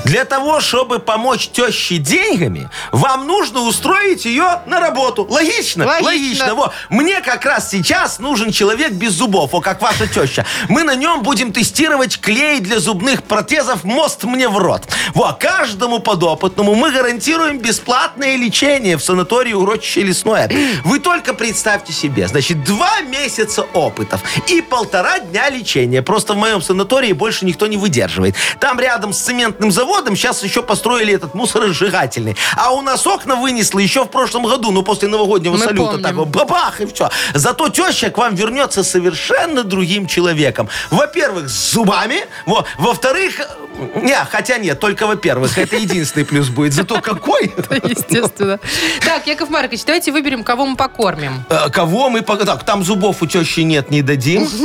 [0.04, 5.26] Для того, чтобы помочь теще деньгами, вам нужно устроить ее на работу.
[5.28, 5.86] Логично?
[5.86, 6.54] Логично.
[6.54, 6.72] Во.
[6.88, 10.46] Мне как раз сейчас нужен человек без зубов, о, как ваша теща.
[10.68, 14.84] Мы на нем будем тестировать клей для зубных протезов «Мост мне в рот».
[15.14, 20.50] Во, каждому подопытному мы гарантируем бесплатное лечение в санатории «Урочище лесное».
[20.84, 26.02] Вы только представьте себе, значит, два месяца опытов и полтора дня лечения.
[26.02, 28.27] Просто в моем санатории больше никто не выдерживает.
[28.60, 32.36] Там рядом с цементным заводом сейчас еще построили этот мусоросжигательный.
[32.56, 35.82] А у нас окна вынесло еще в прошлом году, ну, после новогоднего Мы салюта.
[35.90, 36.02] помним.
[36.02, 37.10] Так вот, бабах, и все.
[37.34, 40.68] Зато теща к вам вернется совершенно другим человеком.
[40.90, 42.24] Во-первых, с зубами.
[42.46, 42.64] Во.
[42.78, 45.56] Во-вторых, э, не, хотя нет, только во-первых.
[45.58, 46.72] Это единственный плюс будет.
[46.74, 47.44] Зато какой?
[47.84, 48.58] Естественно.
[49.04, 51.44] Так, Яков Маркович, давайте выберем, кого мы покормим.
[51.48, 52.22] Э, Кого мы...
[52.22, 54.48] Так, там зубов у тещи нет, не дадим.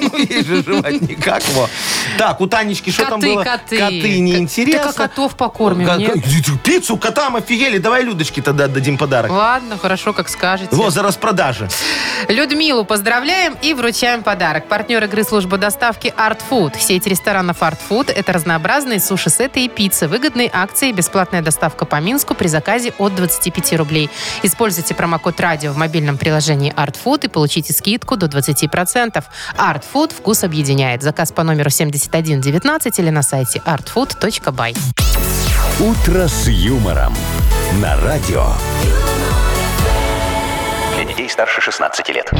[0.00, 1.42] Ну, ей же жевать никак.
[2.18, 3.44] Так, у Танечки что там было?
[3.44, 3.78] коты.
[3.78, 4.92] Коты, неинтересно.
[4.92, 6.16] Так, а котов покормим, нет?
[6.62, 7.78] Пиццу котам офигели.
[7.78, 9.30] Давай Людочке тогда отдадим подарок.
[9.30, 10.74] Ладно, хорошо, как скажете.
[10.74, 11.68] Во, за распродажи.
[12.28, 14.66] Людмилу поздравляем и вручаем подарок.
[14.68, 16.78] Партнер игры служба доставки Art Food.
[16.78, 20.08] Сеть ресторанов Art Food– это разнообразные суши-сеты и пиццы.
[20.08, 24.10] Выгодные акции, бесплатная доставка по Минску при заказе от 25 рублей.
[24.42, 29.22] Используйте промокод «Радио» в мобильном приложении Art Food и получите скидку до 20%.
[29.56, 31.02] Art Food– вкус объединяет.
[31.02, 31.70] Заказ по номеру
[32.12, 34.76] 7119 или на сайте artfood.by.
[35.80, 37.14] «Утро с юмором»
[37.80, 38.46] на радио.
[40.96, 42.32] Для детей старше 16 лет.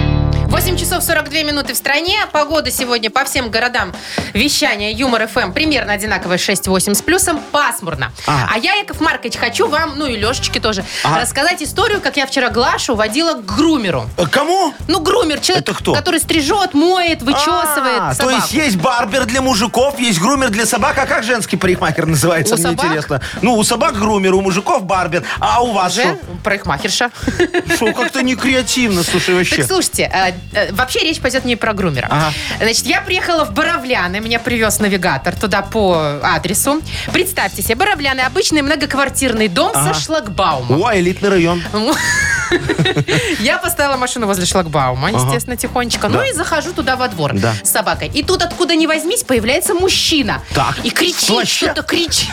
[0.48, 2.16] 8 часов 42 минуты в стране.
[2.32, 3.92] Погода сегодня по всем городам
[4.32, 7.38] вещания Юмор ФМ примерно одинаковая 6-8 с плюсом.
[7.52, 8.12] Пасмурно.
[8.26, 8.48] А.
[8.54, 11.20] А я, Яков Маркович, хочу вам, ну и Лешечке тоже, Ага.
[11.20, 14.08] рассказать историю, как я вчера Глашу водила к грумеру.
[14.16, 14.72] Э, Кому?
[14.88, 15.92] Ну, грумер, человек, Это кто?
[15.94, 18.36] который стрижет, моет, вычесывает А, То собаку.
[18.38, 20.96] есть есть барбер для мужиков, есть грумер для собак.
[20.98, 22.86] А как женский парикмахер называется, У мне собак?
[22.86, 23.20] интересно?
[23.42, 25.24] Ну, у собак грумер, у мужиков барбер.
[25.40, 27.10] А у вас Же, парикмахерша.
[27.10, 27.74] что?
[27.76, 29.58] Что, как-то не креативно, слушай, вообще.
[29.58, 30.32] Так слушайте, э,
[30.72, 32.08] вообще речь пойдет не про грумера.
[32.10, 32.32] Ага.
[32.60, 36.80] Значит, я приехала в Боровляны, меня привез навигатор туда по адресу.
[37.12, 39.94] Представьте себе, Боровляны обычный многоквартирный дом Ага.
[39.94, 40.82] со шлагбаумом.
[40.82, 41.62] О, элитный район.
[43.40, 46.08] Я поставила машину возле шлагбаума, естественно, тихонечко.
[46.08, 48.10] Ну и захожу туда во двор с собакой.
[48.14, 50.42] И тут откуда ни возьмись появляется мужчина.
[50.54, 50.78] Так.
[50.84, 52.28] И кричит, что-то кричит.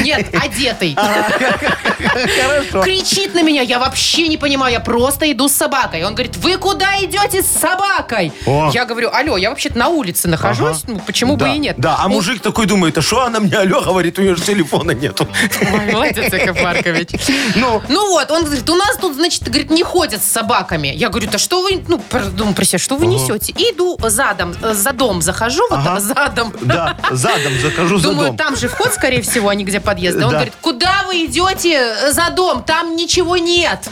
[0.00, 0.94] Нет, одетый.
[0.96, 2.82] Хорошо.
[2.82, 6.02] Кричит на меня, я вообще не понимаю, я просто иду с собакой.
[6.04, 8.32] Он говорит, вы куда идете с собакой?
[8.46, 8.70] О.
[8.74, 11.76] Я говорю, алло, я вообще-то на улице нахожусь, ну почему бы Да, и нет?
[11.78, 14.42] Да, а Он- мужик такой думает, а что она мне алло говорит, у нее же
[14.42, 15.26] телефона нету.
[15.92, 17.10] Молодец, Яков Маркович.
[17.56, 20.88] Ну, Ну вот, он говорит, у нас тут, значит, говорит, не ходят с собаками.
[20.88, 23.52] Я говорю, да что вы, ну, про- думаю про себя, что вы несете?
[23.52, 25.84] Иду задом, э, за дом захожу, вот Ага.
[25.84, 26.52] там задом.
[26.62, 28.36] да, задом закажу за Думаю, дом.
[28.36, 30.16] там же вход, скорее всего, не где подъезд.
[30.16, 30.36] А Он Да.
[30.36, 32.62] говорит, куда вы идете за дом?
[32.64, 33.88] Там ничего нет.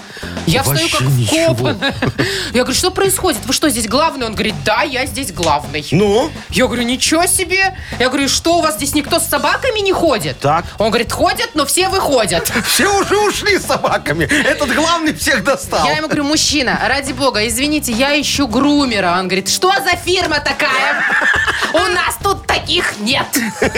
[0.47, 1.55] Я встаю Вообще как ничего.
[2.53, 3.45] Я говорю, что происходит?
[3.47, 4.27] Вы что, здесь главный?
[4.27, 5.87] Он говорит, да, я здесь главный.
[5.93, 7.77] Ну, Я говорю, ничего себе.
[7.99, 10.41] Я говорю, что у вас здесь никто с собаками не ходит?
[10.41, 10.65] Так.
[10.79, 12.51] Он говорит, ходят, но все выходят.
[12.67, 14.25] все уже ушли с собаками.
[14.25, 15.87] Этот главный всех достал.
[15.87, 19.17] Я ему говорю, мужчина, ради бога, извините, я ищу грумера.
[19.19, 21.05] Он говорит, что за фирма такая?
[21.73, 23.27] У нас тут таких нет.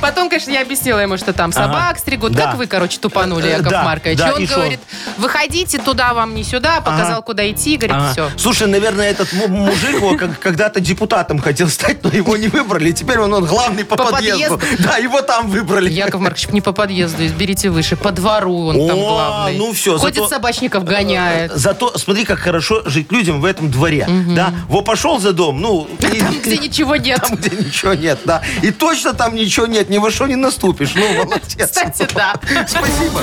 [0.00, 2.36] Потом, конечно, я объяснила ему, что там собак стригут.
[2.36, 4.20] Как вы, короче, тупанули, Э, Яков да, Маркович.
[4.20, 4.80] он говорит,
[5.16, 6.80] выходите туда, вам не сюда.
[6.80, 7.76] Показал, куда идти.
[7.76, 8.30] Говорит, все.
[8.36, 12.92] Слушай, наверное, этот му- мужик когда-то депутатом хотел стать, но его не выбрали.
[12.92, 14.60] Теперь он, главный по, По подъезду.
[14.78, 15.90] Да, его там выбрали.
[15.90, 19.58] Яков Маркович, не по подъезду, изберите выше, по двору он там О, главный.
[19.58, 21.52] ну всё, Ходит собачников гоняет.
[21.54, 24.06] Зато смотри, как хорошо жить людям в этом дворе.
[24.34, 26.10] Да, во пошел за дом, ну, Там,
[26.42, 27.20] где ничего нет.
[27.22, 28.42] там, где ничего нет, да.
[28.62, 30.92] И точно там ничего нет, ни во что не наступишь.
[30.94, 31.68] Ну, молодец.
[31.70, 32.34] Кстати, да.
[32.66, 33.20] Спасибо.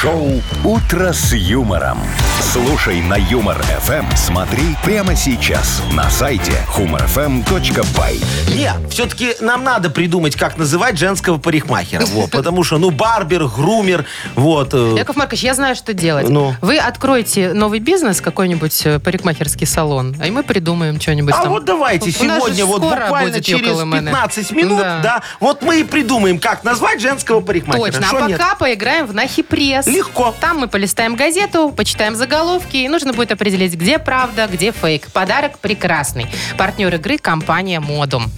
[0.00, 1.98] Шоу «Утро с юмором».
[2.40, 4.14] Слушай на Юмор ФМ.
[4.14, 8.56] Смотри прямо сейчас на сайте humorfm.by.
[8.56, 12.06] Не, все-таки нам надо придумать, как называть женского парикмахера.
[12.06, 14.06] Вот, потому что, ну, барбер, грумер,
[14.36, 14.72] вот.
[14.72, 16.28] э, Яков Маркович, я знаю, что делать.
[16.28, 16.54] Ну?
[16.62, 21.50] Вы откроете новый бизнес, какой-нибудь э, парикмахерский салон, а и мы придумаем что-нибудь А там.
[21.50, 24.06] вот давайте У нас сегодня, вот скоро буквально будет через Йокол Эмэне.
[24.06, 25.00] 15 минут, Да.
[25.02, 25.22] да.
[25.40, 27.84] вот мы и придумаем, как назвать женского парикмахера.
[27.84, 28.06] Точно.
[28.06, 28.38] Шо а нет?
[28.38, 29.87] пока поиграем в Нахи Пресс.
[29.88, 30.32] Легко.
[30.40, 35.10] Там мы полистаем газету, почитаем заголовки, и нужно будет определить, где правда, где фейк.
[35.12, 36.26] Подарок прекрасный.
[36.56, 38.30] Партнер игры– компания «Модум».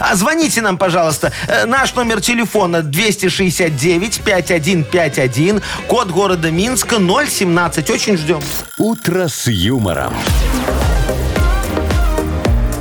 [0.00, 1.30] А звоните нам, пожалуйста.
[1.46, 7.90] Э, Наш номер телефона 269-5151, код города Минска 017.
[7.90, 8.40] Очень ждем.
[8.76, 10.12] «Утро с юмором».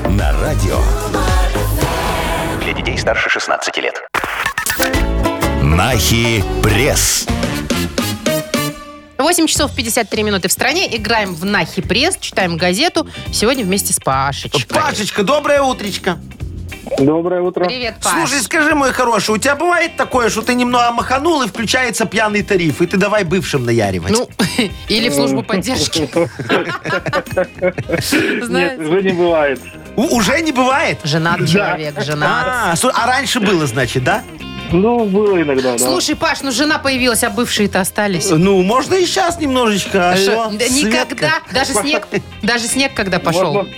[0.09, 0.79] На радио
[2.63, 4.01] Для детей старше 16 лет.
[5.61, 7.25] Нахи Пресс.
[9.17, 10.95] 8 часов 53 минуты в стране.
[10.95, 13.07] Играем в Нахи Пресс, читаем газету.
[13.31, 14.65] Сегодня вместе с Пашечкой.
[14.67, 16.17] Пашечка, доброе утречко.
[16.99, 17.65] Доброе утро.
[17.65, 18.13] Привет, Паш.
[18.13, 22.43] Слушай, скажи, мой хороший, у тебя бывает такое, что ты немного маханул и включается пьяный
[22.43, 24.11] тариф, и ты давай бывшим наяривать?
[24.11, 24.29] Ну,
[24.89, 26.01] или в службу поддержки.
[28.49, 29.59] Нет, уже не бывает.
[29.95, 30.99] Уже не бывает?
[31.03, 32.45] Женат человек, женат.
[32.47, 34.23] А, а раньше было, значит, да?
[34.71, 35.77] Ну, было иногда, да.
[35.77, 38.29] Слушай, Паш, ну жена появилась, а бывшие-то остались.
[38.29, 40.11] Ну, можно и сейчас немножечко.
[40.11, 40.31] А Что?
[40.31, 40.51] шо?
[40.53, 40.89] Да Светка?
[41.03, 41.31] Никогда.
[41.53, 42.07] Даже снег,
[42.41, 43.53] даже снег, когда пошел.
[43.53, 43.73] Можно,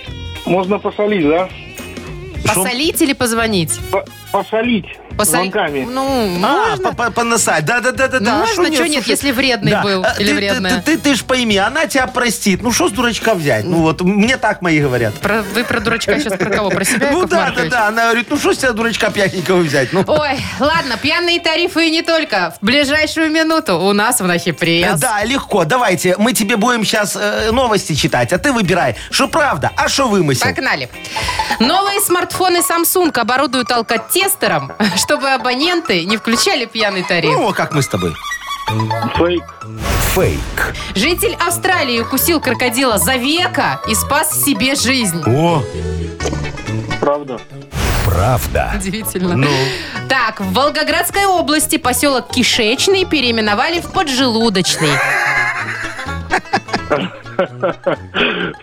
[0.46, 1.48] можно посолить, да?
[2.46, 3.78] Посолить или позвонить?
[3.90, 5.52] По- посолить Посолить.
[5.52, 5.86] звонками.
[5.90, 6.92] Ну, А, можно.
[6.92, 7.64] по- по- понасать.
[7.64, 8.18] Да-да-да-да.
[8.20, 10.82] Ну, можно, чё нет, если вредный был или вредная.
[10.82, 12.62] Ты, ты, ж пойми, она тебя простит.
[12.62, 13.64] Ну, что с дурачка взять?
[13.64, 15.14] Ну, вот, мне так мои говорят.
[15.14, 16.70] Про- вы про дурачка сейчас про кого?
[16.70, 17.70] Про себя, Ну, Яков да, да, Маркович?
[17.70, 17.88] да.
[17.88, 19.92] Она говорит, ну, что с тебя дурачка пьяненького взять?
[19.92, 22.54] Ну, Ой, ладно, пьяные тарифы и не только.
[22.60, 25.00] В ближайшую минуту у нас в Нахи Пресс.
[25.00, 25.64] Да, легко.
[25.64, 27.16] Давайте, мы тебе будем сейчас
[27.52, 30.44] новости читать, а ты выбирай, что правда, а что вымысел.
[30.46, 30.88] Погнали.
[31.60, 34.72] Новые смартфоны Samsung оборудуют алкотестером,
[35.06, 37.30] чтобы абоненты не включали пьяный тариф.
[37.32, 38.12] Ну, как мы с тобой.
[39.14, 39.44] Фейк.
[40.14, 40.74] Фейк.
[40.96, 45.22] Житель Австралии укусил крокодила за века и спас себе жизнь.
[45.24, 45.62] О,
[47.00, 47.38] Правда.
[48.04, 48.72] Правда.
[48.74, 49.36] Удивительно.
[49.36, 49.48] ну.
[50.08, 54.90] Так, в Волгоградской области поселок Кишечный переименовали в Поджелудочный.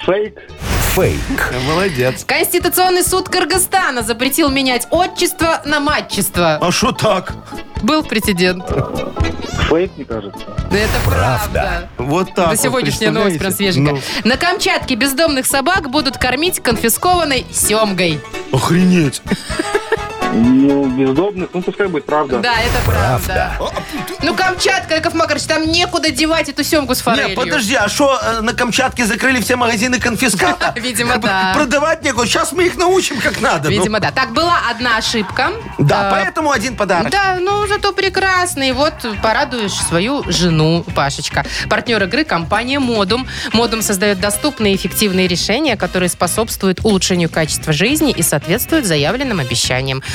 [0.05, 0.37] Фейк.
[0.95, 1.17] Фейк.
[1.67, 2.23] Молодец.
[2.23, 6.59] Конституционный суд Кыргызстана запретил менять отчество на матчество.
[6.61, 7.33] А что так?
[7.81, 8.63] Был прецедент.
[9.69, 10.39] Фейк, мне кажется.
[10.69, 11.89] Да Это правда.
[11.97, 12.49] Вот так.
[12.49, 14.01] Вот, сегодняшняя новость прям свеженькая.
[14.23, 18.21] На Камчатке бездомных собак будут кормить конфискованной семгой.
[18.51, 19.23] Ну, охренеть.
[20.35, 22.39] Ну, бездомных, ну, пускай будет правда.
[22.39, 23.51] Да, это правда.
[24.23, 27.35] Ну, Камчатка, Яков Макарович, там некуда девать эту семгу с Не, форелью.
[27.35, 30.73] подожди, а что, на Камчатке закрыли все магазины конфиската?
[30.79, 31.51] Видимо, да.
[31.55, 32.25] Продавать некуда.
[32.27, 33.69] Сейчас мы их научим, как надо.
[33.69, 33.75] ну.
[33.75, 34.11] Видимо, да.
[34.11, 35.51] Так, была одна ошибка.
[35.77, 37.11] Да, Э, поэтому один подарок.
[37.11, 38.63] Да, ну зато прекрасно.
[38.63, 41.45] И вот порадуешь свою жену, Пашечка.
[41.69, 43.27] Партнер игры– компания «Модум».
[43.53, 50.01] «Модум» создает доступные и эффективные решения, которые способствуют улучшению качества жизни и соответствуют заявленным обещаниям.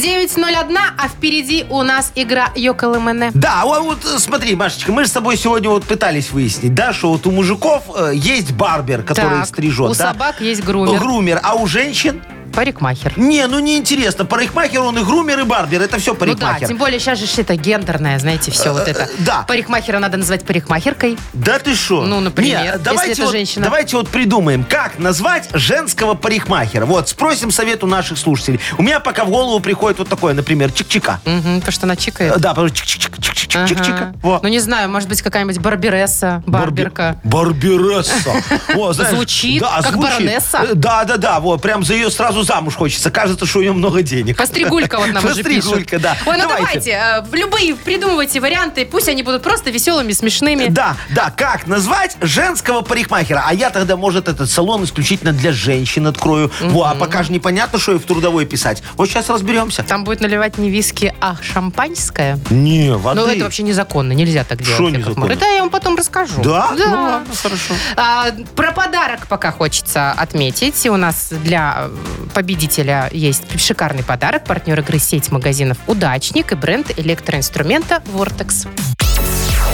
[0.00, 3.30] 9.01, а впереди у нас игра Йоколэмэне.
[3.34, 6.92] Да, вот, вот, э, смотри, Машечка, мы же с тобой сегодня вот пытались выяснить, да,
[6.92, 10.12] что вот у мужиков э, есть барбер, который Так, стрижет, у да?
[10.12, 10.98] собак есть грумер.
[10.98, 12.22] Грумер, а у женщин?
[12.60, 13.14] Парикмахер.
[13.16, 14.26] Не, ну не интересно.
[14.26, 15.80] Парикмахер, он и грумер, и барбер.
[15.80, 16.68] Это все Ну да, парикмахер.
[16.68, 19.04] тем более сейчас же это гендерное, знаете, все вот это.
[19.04, 19.44] э, да.
[19.48, 21.16] Парикмахера надо назвать парикмахеркой.
[21.32, 22.04] Да ты что?
[22.04, 23.64] Ну, например, Не, если давайте это вот, женщина.
[23.64, 26.84] Давайте вот придумаем, как назвать женского парикмахера.
[26.84, 28.60] Вот, спросим совет у наших слушателей.
[28.76, 31.16] У меня пока в голову приходит вот такое, например, чик-чика.
[31.24, 32.36] Угу, то, что она чикает.
[32.36, 34.14] Э, Да, потому что чик-чик-чик-чик-чик-чика.
[34.22, 34.40] Ага.
[34.42, 37.18] Ну, не знаю, может быть, какая-нибудь барбересса, барберка.
[37.24, 38.32] Барбересса.
[38.76, 40.58] О, знаешь, Звучит, как баронесса.
[40.68, 43.10] Э, Да, да, да, вот, прям за ее сразу замуж хочется.
[43.10, 44.36] Кажется, что у нее много денег.
[44.36, 45.86] Постригулька вот нам уже пишут.
[46.00, 46.16] Да.
[46.26, 46.66] Ой, ну Давайте.
[46.66, 50.66] давайте, э, любые придумывайте варианты, пусть они будут просто веселыми, смешными.
[50.66, 53.44] Да, да, как назвать женского парикмахера?
[53.46, 56.50] А я тогда, может, этот салон исключительно для женщин открою.
[56.60, 58.82] Во, а пока же непонятно, что и в трудовой писать.
[58.96, 59.82] Вот сейчас разберемся.
[59.82, 62.38] Там будет наливать не виски, а шампанское.
[62.50, 63.20] Не, воды.
[63.20, 64.80] Ну, это вообще незаконно, нельзя так делать.
[64.80, 65.32] Яков незаконно?
[65.32, 66.42] Это я вам потом расскажу.
[66.42, 66.72] Да?
[66.76, 66.86] Да.
[66.88, 67.74] Ну, ладно, хорошо.
[67.96, 68.26] А,
[68.56, 70.86] про подарок пока хочется отметить.
[70.86, 71.90] У нас для э,
[72.30, 74.44] победителя есть шикарный подарок.
[74.44, 78.66] Партнер игры сеть магазинов «Удачник» и бренд электроинструмента «Вортекс».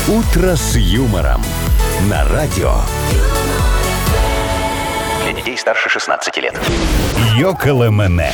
[0.09, 1.43] «Утро с юмором»
[2.11, 2.75] на радио.
[5.25, 6.55] Для детей старше 16 лет.
[7.37, 8.33] Йоколэмэне.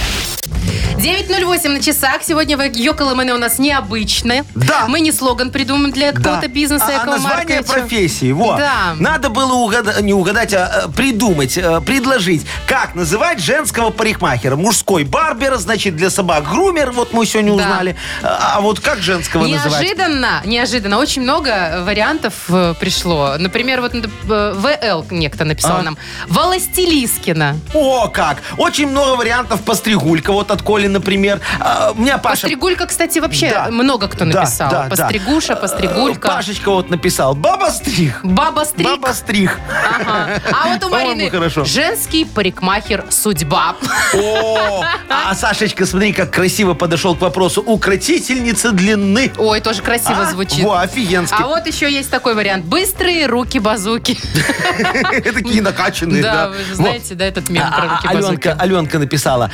[0.97, 2.23] 9.08 на часах.
[2.23, 4.45] Сегодня в Йоколэмэне у нас необычное.
[4.55, 4.87] Да.
[4.89, 7.73] Мы не слоган придумаем для какого-то бизнеса, а, а Якова название Марковича.
[7.73, 8.33] профессии.
[8.33, 8.59] Вот.
[8.59, 8.95] Да.
[8.99, 14.57] Надо было угадать, не угадать, а э, придумать, э, предложить, как называть женского парикмахера.
[14.57, 17.63] Мужской барбер, значит, для собак грумер, вот мы сегодня Да.
[17.63, 17.97] узнали.
[18.23, 19.81] А, а вот как женского называть?
[19.83, 20.99] Неожиданно, неожиданно.
[20.99, 23.35] Очень много вариантов э, пришло.
[23.39, 25.83] Например, вот э, ВЛ некто написал А.
[25.83, 25.99] нам.
[26.29, 27.57] Волостелискина.
[27.75, 28.39] О, как!
[28.57, 31.41] Очень много вариантов постригулька, вот от Коли, например.
[31.61, 32.43] А, у меня Паша...
[32.43, 33.69] Постригулька, кстати, вообще Да.
[33.71, 34.71] много кто Да, написал.
[34.71, 34.89] да, да.
[34.89, 36.29] Постригуша, постригулька.
[36.29, 37.35] Э, Пашечка вот написал.
[37.35, 38.21] Баба стриг.
[38.23, 38.87] Баба стриг.
[38.89, 39.59] Баба стриг.
[40.01, 40.41] Ага.
[40.53, 41.65] А вот у Марины хорошо.
[41.65, 43.77] женский парикмахер судьба.
[44.15, 47.63] О, а Сашечка, смотри, как красиво подошел к вопросу.
[47.63, 49.33] Укротительница длины.
[49.39, 50.31] Ой, тоже красиво А?
[50.31, 50.63] звучит.
[50.65, 51.35] Во, офигенски.
[51.39, 52.65] А вот еще есть такой вариант.
[52.65, 54.19] Быстрые руки-базуки.
[55.35, 56.33] Такие накачанные, да.
[56.33, 58.57] Да, вы знаете, да, этот мем А- про а- руки-базуки.
[58.59, 59.51] Аленка, написала.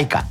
[0.00, 0.24] Расчесайка.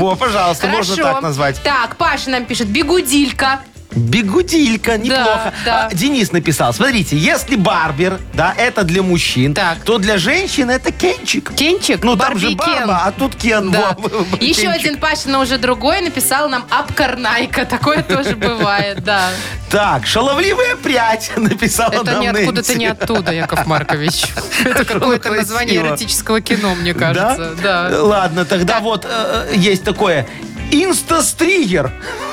[0.00, 1.12] Во, пожалуйста, можно Хорошо.
[1.14, 1.62] так назвать.
[1.62, 3.60] Так, Паша нам пишет, бегудилька.
[3.92, 5.52] Бегудилька, неплохо.
[5.64, 5.88] да.
[5.90, 9.78] А, Денис написал, смотрите, если барбер, да, это для мужчин, Так.
[9.84, 11.52] то для женщин это кенчик.
[11.54, 12.86] Кенчик, Ну, там же Барби Кен.
[12.86, 13.70] барба, а тут кен.
[13.70, 13.94] Да.
[13.98, 14.08] Во,
[14.40, 14.74] Еще кенчик.
[14.80, 17.64] один Паша, но уже другой, написал нам Апкарнайка.
[17.64, 19.30] Такое тоже бывает, да.
[19.70, 22.78] Так, шаловливая прядь, написала Это нам не откуда-то Нэнси.
[22.78, 24.24] не оттуда, Яков Маркович.
[24.64, 27.54] Это какое-то название эротического кино, мне кажется.
[27.62, 27.88] Да?
[27.90, 28.02] Да.
[28.02, 30.26] Ладно, тогда вот э, э, есть такое.
[30.70, 31.90] Инстастригер.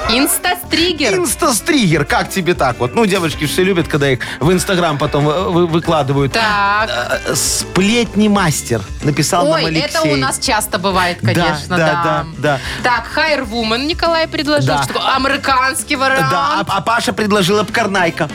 [0.09, 1.15] Инстастригер.
[1.15, 2.05] Инстастригер.
[2.05, 2.93] Как тебе так вот?
[2.95, 6.31] Ну, девочки все любят, когда их в Инстаграм потом э, вы- выкладывают.
[6.33, 6.89] Так.
[7.27, 8.81] Э, Сплетни мастер.
[9.03, 9.87] Написал нам Ой, Алексей.
[9.89, 12.03] это у нас часто бывает, Да, конечно, да, да.
[12.03, 12.59] да, да.
[12.83, 14.67] Так, Хайрвумен Николай предложил.
[14.67, 14.83] Да.
[14.83, 15.15] Что такое?
[15.15, 16.29] Американский вариант.
[16.31, 18.29] Да, а, а Паша предложила Пкарнайка.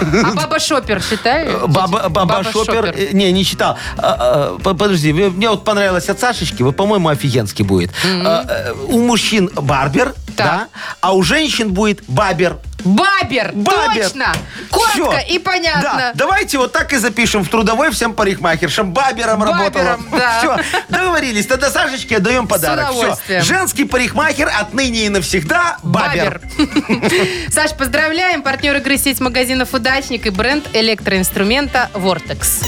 [0.00, 1.48] А Баба Шопер считаешь?
[1.52, 2.94] Э, Баба, баба, Шопер.
[2.96, 3.76] э, Не, не читал.
[3.96, 6.62] А, а, по- подожди, вы- мне вот понравилось от Сашечки.
[6.62, 7.90] Вы, по-моему, офигенский будет.
[8.04, 10.68] А, э, у мужчин барбер, да,
[11.00, 12.56] а у женщин будет бабер.
[12.84, 14.04] Бабер, Бабер.
[14.04, 14.32] точно.
[14.70, 15.18] Коротко Всё.
[15.28, 15.82] и понятно.
[15.82, 18.92] Да, давайте вот так и запишем в трудовой всем парикмахершам.
[18.92, 19.98] Бабером, Бабером, работала.
[20.12, 20.38] да.
[20.38, 21.46] Все, договорились.
[21.46, 22.90] Тогда Сашечке отдаем подарок.
[22.90, 22.98] Всё.
[23.00, 23.42] удовольствием.
[23.42, 26.40] Женский парикмахер отныне и навсегда бабер.
[26.56, 27.50] Бабер.
[27.52, 28.42] Саш, поздравляем.
[28.42, 32.60] Партнер игры сеть магазинов «Удачник» и бренд электроинструмента «Вортекс».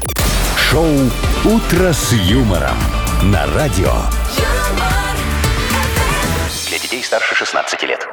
[0.71, 0.93] Шоу
[1.45, 2.77] «Утро с юмором»
[3.23, 3.93] на радио.
[4.37, 4.60] Детей
[7.11, 8.07] старше 16 лет.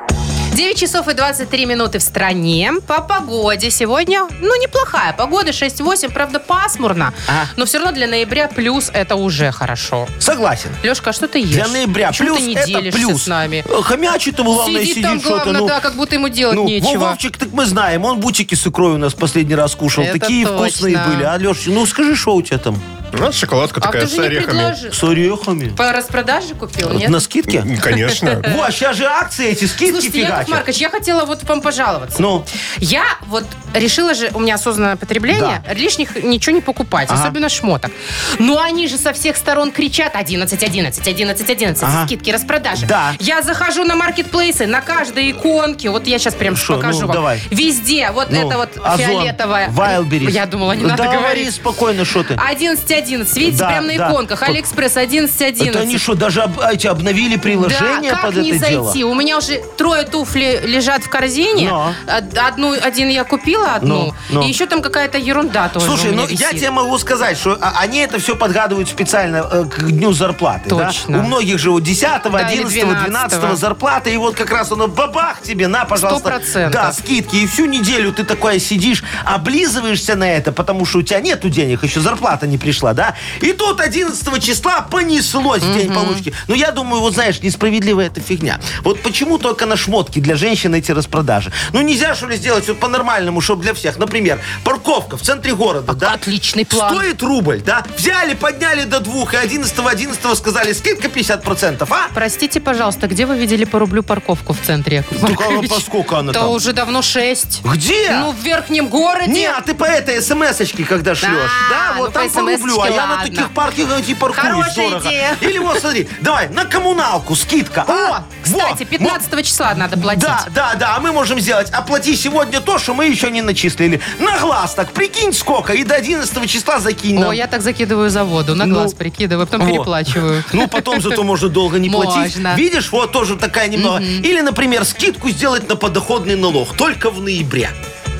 [0.56, 2.72] 9 часов и 23 минуты в стране.
[2.88, 7.14] По погоде сегодня, ну, неплохая погода, 6-8, правда, пасмурно.
[7.28, 7.48] Ага.
[7.58, 10.08] Но все равно для ноября плюс это уже хорошо.
[10.18, 10.72] Согласен.
[10.82, 11.50] Лешка, а что ты ешь?
[11.50, 13.24] Для ноября Почему плюс ты не это делишься плюс.
[13.26, 13.64] с нами?
[13.70, 15.36] Э, Хомячит там, главное, Сидит сидит, там, что-то.
[15.36, 15.68] главное, ну.
[15.68, 16.98] да, как будто ему делать Ну, нечего.
[17.02, 20.06] Во, Вовчик, так мы знаем, он бутики с икрой у нас последний раз кушал.
[20.06, 20.58] Это Такие точно.
[20.70, 21.22] вкусные были.
[21.22, 22.82] А, Леш, ну скажи, что у тебя там?
[23.14, 24.92] У нас шоколадка А такая ты с же не орехами.
[24.92, 25.70] С орехами.
[25.70, 27.10] По распродаже купил, нет?
[27.10, 27.64] На скидке?
[27.82, 28.42] Конечно.
[28.58, 30.50] Во, сейчас же акции эти, скидки Слушайте, Яков.
[30.50, 32.22] Маркович, я хотела вот вам пожаловаться.
[32.22, 32.46] Ну,
[32.78, 37.22] Я вот решила же, у меня осознанное потребление, лишних ничего не покупать, Ага.
[37.22, 37.92] особенно шмоток.
[38.40, 42.06] Но они же со всех сторон кричат 11, 11, 11, 11, Ага.
[42.06, 42.86] скидки, распродажи.
[42.86, 43.14] Да.
[43.20, 47.16] Я захожу на маркетплейсы, на каждой иконке, вот я сейчас прям Шо, покажу ну, вам.
[47.16, 47.42] давай.
[47.52, 49.70] Везде, вот ну, это вот Озон, фиолетовое.
[49.70, 50.32] Wildberries.
[50.32, 51.22] Я думала, не надо говорить.
[51.22, 52.34] говори спокойно, что ты.
[52.36, 54.10] 11, 11, видите, Да, прям на да.
[54.10, 54.44] иконках.
[54.44, 55.68] Алиэкспресс 11, 11.
[55.70, 59.00] Это они что, даже об- эти обновили приложение да, как под не это зайти?
[59.00, 59.12] дело?
[59.12, 61.70] У меня уже трое туфли лежат в корзине.
[61.70, 61.94] Но.
[62.08, 64.08] Од- Одну, один я купила, одну.
[64.30, 64.44] Но, но.
[64.44, 68.00] И еще там какая-то ерунда тоже Слушай, ну я тебе могу сказать, что а, они
[68.00, 70.70] это все подгадывают специально э, к дню зарплаты.
[70.70, 70.88] да?
[70.88, 71.20] Точно.
[71.20, 73.08] У многих же вот 10, 11, или 12.
[73.08, 76.42] 12 зарплата, и вот как раз оно бабах тебе, на, пожалуйста.
[76.54, 76.70] 100%.
[76.72, 77.36] Да, скидки.
[77.36, 81.84] И всю неделю ты такое сидишь, облизываешься на это, потому что у тебя нету денег,
[81.84, 82.87] еще зарплата не пришла.
[82.88, 83.16] Числа, да?
[83.42, 86.34] И тут 11 числа понеслось день получки.
[86.48, 88.60] Ну, я думаю, вот знаешь, несправедливая эта фигня.
[88.84, 91.52] Вот почему только на шмотки для женщин эти распродажи?
[91.74, 93.98] Ну, нельзя, что ли, сделать вот по-нормальному, чтобы для всех.
[93.98, 96.14] Например, парковка в центре города, да?
[96.14, 96.94] Отличный план.
[96.96, 97.84] Стоит рубль, да?
[97.98, 102.08] Взяли, подняли до двух, и 11 11 сказали, скидка 50%, а?
[102.14, 105.70] Простите, пожалуйста, где вы видели по рублю парковку в центре, Яков Так, а Маркович?
[105.70, 106.50] по сколько она Да там?
[106.50, 107.62] уже давно 6.
[107.64, 108.12] Где?
[108.12, 109.32] Ну, в верхнем городе.
[109.32, 111.52] Не, а ты по этой смс-очке, когда шлешь.
[111.70, 113.26] Да, ну, вот по там по рублю, а я на ладно.
[113.28, 115.08] таких паркингах не паркуюсь Хорошая дорого.
[115.10, 115.38] идея.
[115.42, 117.82] Или вот смотри, давай, на коммуналку скидка.
[117.88, 118.24] О, а?
[118.44, 120.24] кстати, Во, 15 числа надо платить.
[120.24, 121.70] Да, да, да, а мы можем сделать.
[121.72, 124.02] Оплати сегодня то, что мы еще не начислили.
[124.20, 127.30] На глаз так, прикинь сколько, и до 11 числа закинь нам.
[127.30, 129.72] О, я так закидываю за воду, на Ну, глаз прикидываю, потом Во.
[129.74, 130.44] переплачиваю.
[130.54, 132.36] Ну, потом зато можно долго не платить.
[132.36, 132.56] Можно.
[132.56, 134.00] Видишь, вот тоже такая немного.
[134.00, 137.70] Или, например, скидку сделать на подоходный налог только в ноябре.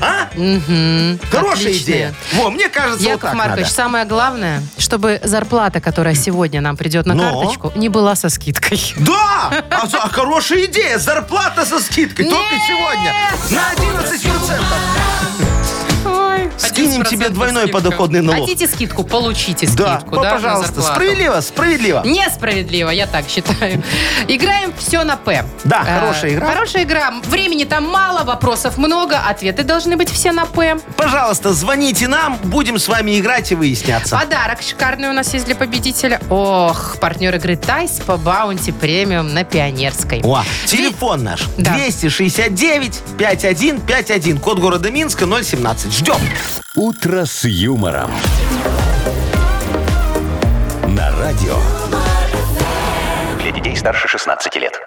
[0.00, 0.28] А?
[1.30, 1.72] Хорошая Отличная.
[1.72, 2.14] идея.
[2.34, 3.74] Во, мне кажется, вот Яков так Маркович, надо.
[3.74, 7.22] самое главное, чтобы зарплата, которая сегодня нам придет на Но.
[7.40, 8.80] карточку, не была со скидкой.
[8.98, 9.50] Да!
[9.70, 10.98] А, а хорошая идея.
[10.98, 12.28] Зарплата со скидкой.
[12.28, 13.14] Только сегодня.
[13.50, 14.60] На 11%.
[15.40, 15.47] Ой,
[16.56, 17.78] Скинем 11% тебе двойной скидка.
[17.78, 18.40] подоходный налог.
[18.40, 19.04] Хотите скидку?
[19.04, 20.82] Получите Да, скидку, да, на пожалуйста.
[20.82, 22.02] Справедливо, справедливо.
[22.04, 23.82] Несправедливо, я так считаю.
[24.28, 25.44] Играем все на П.
[25.64, 26.46] Да, Э, хорошая игра.
[26.48, 27.12] Хорошая игра.
[27.24, 30.78] Времени там мало, вопросов много, ответы должны быть все на П.
[30.96, 34.16] Пожалуйста, звоните нам, будем с вами играть и выясняться.
[34.16, 36.20] Подарок шикарный у нас есть для победителя.
[36.30, 40.20] Ох, партнер игры Тайс по Баунти Премиум на Пионерской.
[40.24, 41.72] О, телефон наш Да.
[41.74, 45.92] 269 5151, код города Минска 017.
[45.92, 46.16] Ждем.
[46.74, 48.10] «Утро с юмором».
[50.86, 51.56] На радио.
[53.42, 54.80] Для детей старше 16 лет.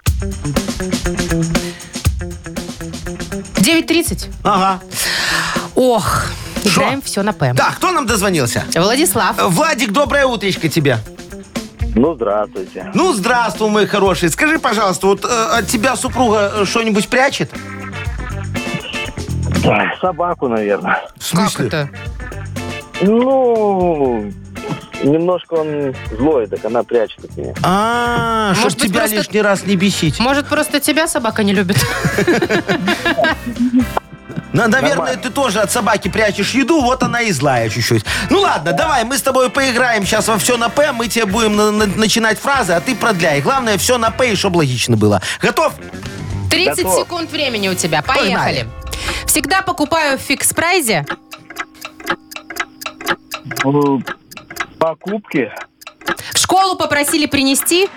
[3.56, 4.28] 9.30.
[4.44, 4.80] Ага.
[5.74, 6.26] Ох,
[6.64, 7.54] играем все на П.
[7.56, 8.64] Так, кто нам дозвонился?
[8.74, 9.36] Владислав.
[9.38, 10.98] Владик, доброе утречко тебе.
[11.94, 12.90] Ну, здравствуйте.
[12.94, 14.30] Ну, здравствуй, мой хороший.
[14.30, 17.50] Скажи, пожалуйста, вот э, от тебя супруга э, что-нибудь прячет?
[20.00, 21.00] Собаку, наверное.
[21.18, 21.66] В Как смысле?
[21.68, 21.88] это?
[23.00, 24.30] Ну,
[25.02, 27.54] немножко он злой, так она прячет от меня.
[27.62, 30.18] А, чтоб Может быть, тебя просто- лишний раз не бесить.
[30.20, 31.76] Может, просто тебя собака не любит?
[34.52, 38.04] На- наверное, ты тоже от собаки прячешь еду, вот она и злая чуть-чуть.
[38.28, 41.56] Ну ладно, давай, мы с тобой поиграем сейчас во все на П, мы тебе будем
[41.56, 43.40] на- на- начинать фразы, а ты продляй.
[43.40, 45.22] Главное, все на П, и чтобы логично было.
[45.40, 45.72] Готов?
[46.50, 46.98] 30 Готов.
[47.00, 48.02] секунд времени у тебя.
[48.02, 48.66] Поехали.
[49.26, 51.06] Всегда покупаю в фикс-прайзе.
[53.64, 54.02] Ну,
[54.78, 55.52] Покупки,
[56.34, 57.88] В школу попросили принести.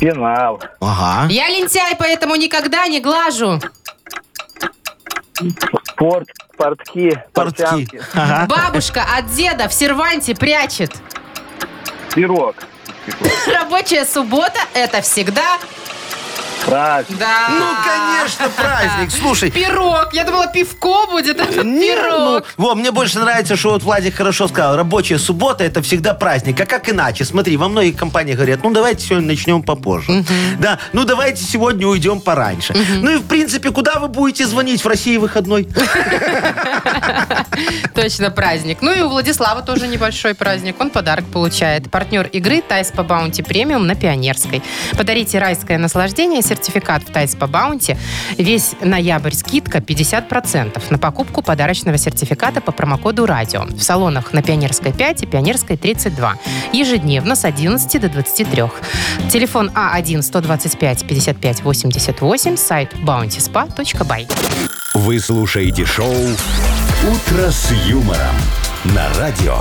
[0.00, 1.26] пенал, Ага.
[1.30, 3.60] Я лентяй, поэтому никогда не глажу.
[5.84, 7.62] спорт, портки, Портки.
[7.62, 8.46] портянки, Ага.
[8.48, 10.92] Бабушка от деда в серванте прячет.
[12.14, 12.54] пирог,
[13.46, 15.58] Рабочая суббота– это всегда...
[16.64, 17.18] праздник.
[17.18, 17.48] Да.
[17.50, 19.10] Ну, конечно, праздник.
[19.10, 20.08] Слушай, Пирог.
[20.12, 22.44] Я думала, пивко будет, а тут Не, пирог.
[22.56, 24.76] ну, во, мне больше нравится, что вот Владик хорошо сказал.
[24.76, 26.60] Рабочая суббота это всегда праздник.
[26.60, 27.24] А как иначе?
[27.24, 30.24] Смотри, во многих компаниях говорят, ну давайте сегодня начнем попозже.
[30.58, 32.74] Да, ну давайте сегодня уйдем пораньше.
[33.00, 35.68] Ну и в принципе, куда вы будете звонить в России выходной?
[37.94, 38.78] Точно праздник.
[38.80, 40.76] Ну и у Владислава тоже небольшой праздник.
[40.80, 41.90] Он подарок получает.
[41.90, 44.62] Партнер игры Тай-спа Баунти Премиум на Пионерской.
[44.96, 47.96] Подарите райское наслаждение, сертификат в Тай-спа Баунти.
[48.38, 53.64] Весь ноябрь скидка 50% на покупку подарочного сертификата по промокоду «Радио».
[53.64, 56.36] В салонах на Пионерской 5 и Пионерской 32.
[56.72, 58.62] Ежедневно с 11 до 23.
[59.30, 64.32] Телефон А А1-125-55-88, сайт bountyspa.by.
[64.94, 68.36] Вы слушаете шоу «Утро с юмором»
[68.84, 69.58] на радио.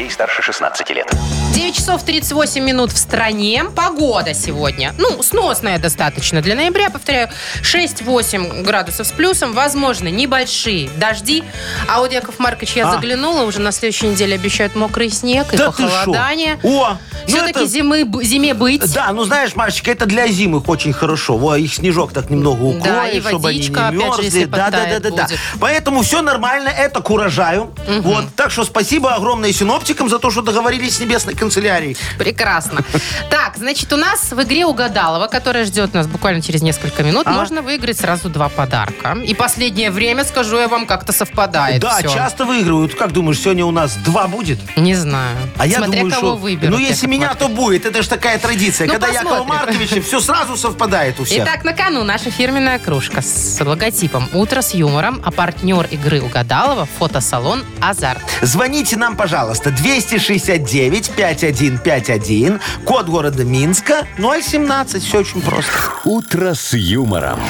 [0.00, 1.12] Детей старше 16 лет.
[1.52, 3.64] 9 часов 38 минут в стране.
[3.76, 4.94] Погода сегодня.
[4.96, 6.40] Ну, сносная достаточно.
[6.40, 7.28] Для ноября, повторяю,
[7.62, 9.52] 6-8 градусов с плюсом.
[9.52, 11.44] Возможно, небольшие дожди.
[11.86, 12.92] А вот, Яков Маркович, я А.
[12.92, 13.42] заглянула.
[13.42, 15.88] Уже на следующей неделе обещают мокрый снег и Да ты шо?
[15.88, 16.58] похолодание.
[16.62, 16.96] О, ну
[17.26, 18.90] Все-таки это- зимы, б- зиме быть.
[18.94, 21.36] Да, ну знаешь, Машечка, это для зимы очень хорошо.
[21.36, 24.24] Во, их снежок так немного укроет, Да, и чтобы они водичка, не опять же, мерзли.
[24.24, 25.22] если да, да, да, подтает да, да.
[25.26, 25.38] будет.
[25.60, 27.74] Поэтому все нормально, это к урожаю.
[28.00, 31.34] Вот, так что спасибо огромное синоптикам за то, что договорились с небесной.
[31.34, 31.96] канцелярии.
[32.18, 32.82] Прекрасно.
[33.30, 37.30] Так, значит, у нас в игре Угадалова, которая ждет нас буквально через несколько минут, А?
[37.32, 39.16] можно выиграть сразу два подарка.
[39.24, 42.08] И последнее время, скажу я вам, как-то совпадает Да, всё.
[42.12, 42.94] часто выигрывают.
[42.94, 44.58] Как думаешь, сегодня у нас два будет?
[44.76, 45.36] Не знаю.
[45.56, 46.36] А я Смотря думаю, кого что...
[46.36, 46.70] выберут.
[46.70, 47.86] ну, если Яков меня, то будет.
[47.86, 48.86] Это же такая традиция.
[48.86, 49.54] Ну, Когда Якова посмотрим.
[49.66, 51.44] Марковича все сразу совпадает у всех.
[51.44, 56.86] Итак, на кону наша фирменная кружка с логотипом «Утро с юмором», а партнер игры Угадалова–
[56.98, 58.20] фотосалон «Азарт».
[58.42, 65.02] Звоните нам, пожалуйста, 269-5151, код города Минска, 017.
[65.02, 65.72] Все очень просто.
[66.04, 67.40] «Утро с юмором».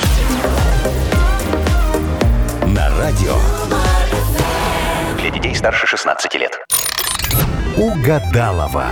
[2.67, 3.37] На радио
[5.21, 6.59] Для детей старше 16 лет.
[7.77, 8.91] «Угадалова».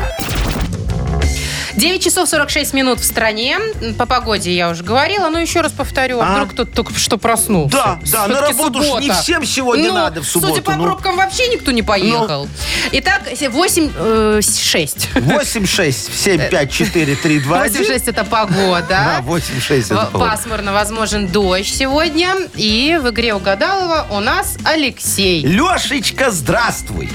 [1.78, 3.56] 9 часов 46 минут в стране.
[3.96, 6.18] По погоде я уже говорила, но еще раз повторю.
[6.20, 6.32] А?
[6.34, 7.76] Вдруг кто-то только что проснулся.
[7.76, 9.22] Да, да, на работу ж не суббота.
[9.22, 10.82] всем сегодня Ну, надо в субботу, Судя по ну.
[10.84, 12.48] пробкам, вообще никто не поехал.
[12.90, 15.08] Итак, 8, э, 6.
[15.14, 17.82] 8-6, 7, 5, 4, 3, 2, 1.
[17.84, 18.86] 8-6 это погода.
[18.88, 20.30] Да, 8-6 это В- погода.
[20.32, 22.34] Пасмурно, возможен дождь сегодня.
[22.56, 25.44] И в игре Угадалова у нас Алексей.
[25.44, 27.08] Лешечка, здравствуй.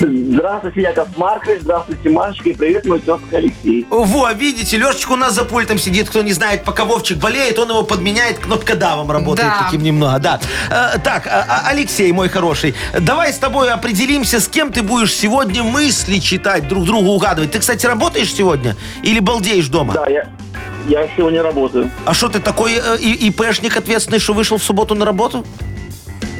[0.00, 3.86] Здравствуйте, Яков Маркович, здравствуйте, Машечка, и привет, мой тезка Алексей.
[3.90, 6.08] Во, видите, Лешечка у нас за пультом сидит.
[6.08, 9.64] Кто не знает, пока Вовчик болеет, он его подменяет, кнопкодавом работает Да.
[9.64, 10.18] таким немного.
[10.18, 10.40] Да.
[10.70, 15.14] Э, так, а- а- Алексей, мой хороший, давай с тобой определимся, с кем ты будешь
[15.14, 17.50] сегодня мысли читать, друг другу угадывать.
[17.50, 19.92] Ты, кстати, работаешь сегодня или балдеешь дома?
[19.92, 20.26] Да, я,
[20.88, 21.90] я сегодня работаю.
[22.06, 25.44] А что ты такой э, и- ИПшник ответственный, что вышел в субботу на работу?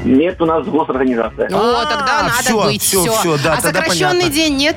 [0.05, 1.47] Нет, у нас госорганизация.
[1.49, 2.83] О, тогда надо всё, быть.
[2.83, 3.13] всё, всё.
[3.13, 4.31] всё, да, а тогда сокращенный понятно.
[4.33, 4.77] день нет?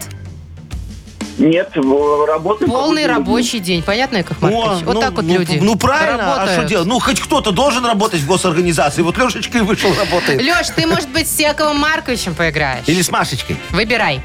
[1.39, 2.69] Нет, в- работаем.
[2.71, 3.81] по Полный рабочий день.
[3.81, 4.83] Понятно, Яков Маркович?
[4.83, 6.51] О, вот ну, так вот ну, люди Ну, правильно, а работают.
[6.59, 6.87] что делать?
[6.87, 9.01] Ну, хоть кто-то должен работать в госорганизации.
[9.01, 10.39] Вот Лешечка и вышел работает.
[10.41, 12.83] Леш, ты, может быть, с Яковом Марковичем поиграешь?
[12.85, 13.57] Или с Машечкой.
[13.71, 14.21] Выбирай.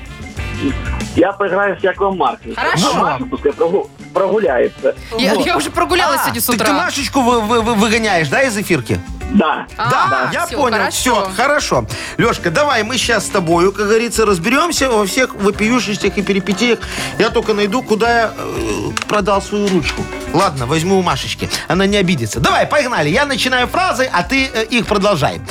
[1.17, 2.57] Я поиграю с Яковом Марковичем.
[2.57, 2.91] Хорошо.
[2.93, 3.89] А Маша пускай прогу-
[4.19, 4.95] прогуляется.
[5.19, 5.47] Я, Вот.
[5.47, 6.67] я уже прогулялась А, сегодня с так утра.
[6.67, 9.01] ты Машечку вы- вы- вы- выгоняешь, да, из эфирки?
[9.31, 9.67] Да.
[9.77, 10.79] А, да, я всё, понял.
[10.79, 10.91] хорошо.
[10.97, 11.87] Все, хорошо.
[12.17, 16.79] Лешка, давай мы сейчас с тобою, как говорится, разберемся во всех вопиющестях и перипетиях.
[17.19, 20.03] Я только найду, куда я э, продал свою ручку.
[20.33, 21.51] Ладно, возьму у Машечки.
[21.69, 22.41] Она не обидится.
[22.41, 23.11] Давай, погнали.
[23.11, 25.43] Я начинаю фразы, а ты э, их продолжай.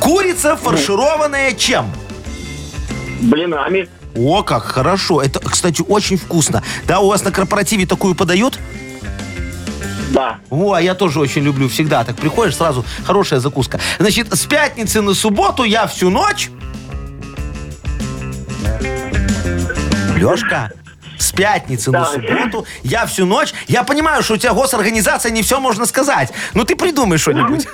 [0.00, 1.92] Курица фаршированная чем?
[3.20, 3.88] Блинами.
[4.16, 5.20] О, как хорошо.
[5.20, 6.62] Это, кстати, очень вкусно.
[6.86, 8.58] Да, у вас на корпоративе такую подают?
[10.10, 10.38] Да.
[10.50, 11.68] О, а я тоже очень люблю.
[11.68, 13.78] Всегда так приходишь, сразу хорошая закуска.
[13.98, 16.50] Значит, с пятницы на субботу я всю ночь...
[20.16, 20.72] Лешка,
[21.18, 23.52] с пятницы на субботу я всю ночь...
[23.68, 26.32] Я понимаю, что у тебя госорганизация, не все можно сказать.
[26.54, 27.66] Но ты придумай что-нибудь.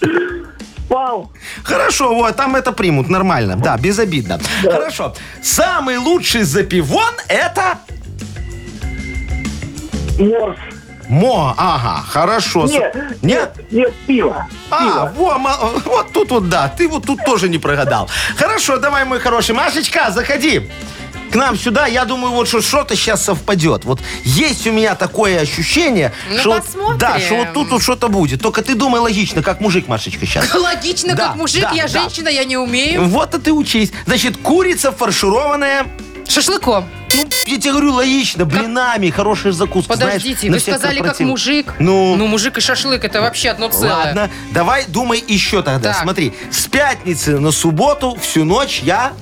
[0.88, 1.30] Спал.
[1.64, 3.56] Хорошо, вот, там это примут нормально.
[3.56, 4.40] Да, безобидно.
[4.62, 5.14] Хорошо.
[5.42, 7.78] Самый лучший запивон это...
[10.18, 10.58] Морс.
[11.08, 12.66] Мо, ага, хорошо.
[12.66, 13.12] Нет, Нет?
[13.22, 14.46] нет, нет, пиво.
[14.70, 15.12] А, Пиво.
[15.16, 18.10] во, ма- вот тут вот, да, ты вот тут тоже не прогадал.
[18.36, 19.54] Хорошо, давай, мой хороший.
[19.54, 20.68] Машечка, заходи
[21.30, 21.86] к нам сюда.
[21.86, 23.84] Я думаю, вот что что-то сейчас совпадет.
[23.84, 26.98] Вот есть у меня такое ощущение, Ну, что, посмотрим.
[26.98, 28.40] да, что вот тут вот что-то будет.
[28.42, 30.52] Только ты думай логично, как мужик, Машечка, сейчас.
[30.54, 31.88] Логично, Да, как мужик, да, я да.
[31.88, 33.04] женщина, я не умею.
[33.04, 33.92] Вот и ты учись.
[34.06, 35.86] Значит, курица фаршированная,
[36.28, 36.86] Шашлыком.
[37.14, 39.94] ну, я тебе говорю, логично, блинами, хорошая закуска.
[39.94, 41.30] Подождите, на вы всех сказали, как корпоративах.
[41.30, 41.74] мужик.
[41.78, 43.94] Ну, Ну, мужик и шашлык, это вообще одно целое.
[43.94, 45.92] Ладно, давай думай еще тогда.
[45.94, 46.02] Так.
[46.02, 49.12] Смотри, с пятницы на субботу всю ночь я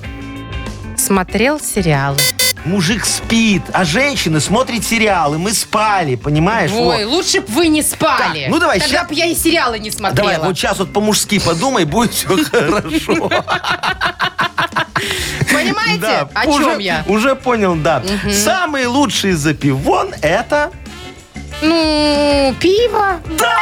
[0.97, 2.17] Смотрел сериалы.
[2.65, 5.37] мужик спит, а женщина смотрит сериалы.
[5.37, 6.71] Мы спали, понимаешь?
[6.73, 7.13] Ой, Вот.
[7.13, 8.41] лучше бы вы не спали.
[8.43, 10.31] Так, ну давай, Тогда ща- бы я и сериалы не смотрела.
[10.33, 13.29] Давай, вот сейчас вот по-мужски подумай, будет все хорошо.
[15.53, 17.03] Понимаете, Да, о уже- чем я?
[17.07, 18.03] Уже понял, да.
[18.33, 20.71] Самый лучший запивон это...
[21.61, 23.19] Ну, пиво.
[23.39, 23.53] Да,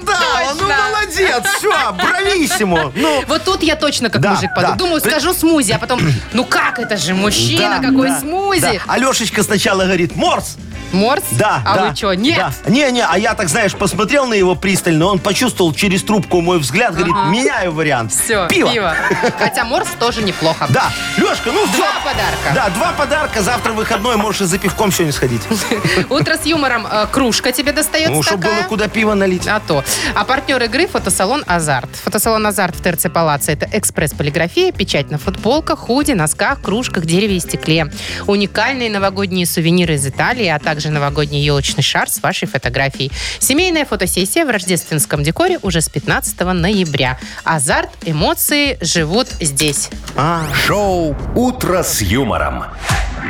[0.00, 0.76] угадала, ну точно.
[0.90, 2.92] молодец, все, брависсимо.
[2.94, 4.72] Ну, Вот тут я точно как Да, мужик подумаю.
[4.76, 4.78] да.
[4.84, 6.00] Думаю, скажу смузи, а потом,
[6.32, 8.60] ну как это же, мужчина, да, какой да, смузи.
[8.60, 8.72] да.
[8.86, 10.56] А Лешечка сначала говорит, морс,
[10.92, 11.22] Морс?
[11.32, 12.36] Да, А да, вы что, нет?
[12.64, 12.70] да.
[12.70, 16.94] Не-не, а я так, знаешь, посмотрел на его пристально, он почувствовал через трубку мой взгляд,
[16.94, 18.12] говорит, меняю вариант.
[18.12, 18.94] Все, Пиво.
[19.38, 20.66] Хотя морс тоже неплохо.
[20.70, 21.76] Да, Лешка, ну все.
[21.78, 22.52] Два подарка.
[22.54, 23.42] Да, два подарка.
[23.42, 25.42] Завтра выходной, можешь и за пивком сегодня сходить.
[26.10, 26.86] Утро с юмором.
[26.90, 28.58] э, Кружка тебе достается Ну, чтобы такая.
[28.60, 29.46] было куда пиво налить.
[29.46, 29.82] А то.
[30.14, 31.88] А партнер игры фотосалон «Азарт».
[32.04, 37.40] Фотосалон «Азарт» в ТРЦ Палаца– это экспресс-полиграфия, печать на футболках, худи, носках, кружках, дереве и
[37.40, 37.90] стекле.
[38.26, 43.12] Уникальные новогодние сувениры из Италии, а также также новогодний елочный шар с вашей фотографией.
[43.38, 47.20] Семейная фотосессия в рождественском декоре уже с 15 ноября.
[47.44, 49.90] Азарт, эмоции живут здесь.
[50.16, 52.64] А, Шоу «Утро с юмором».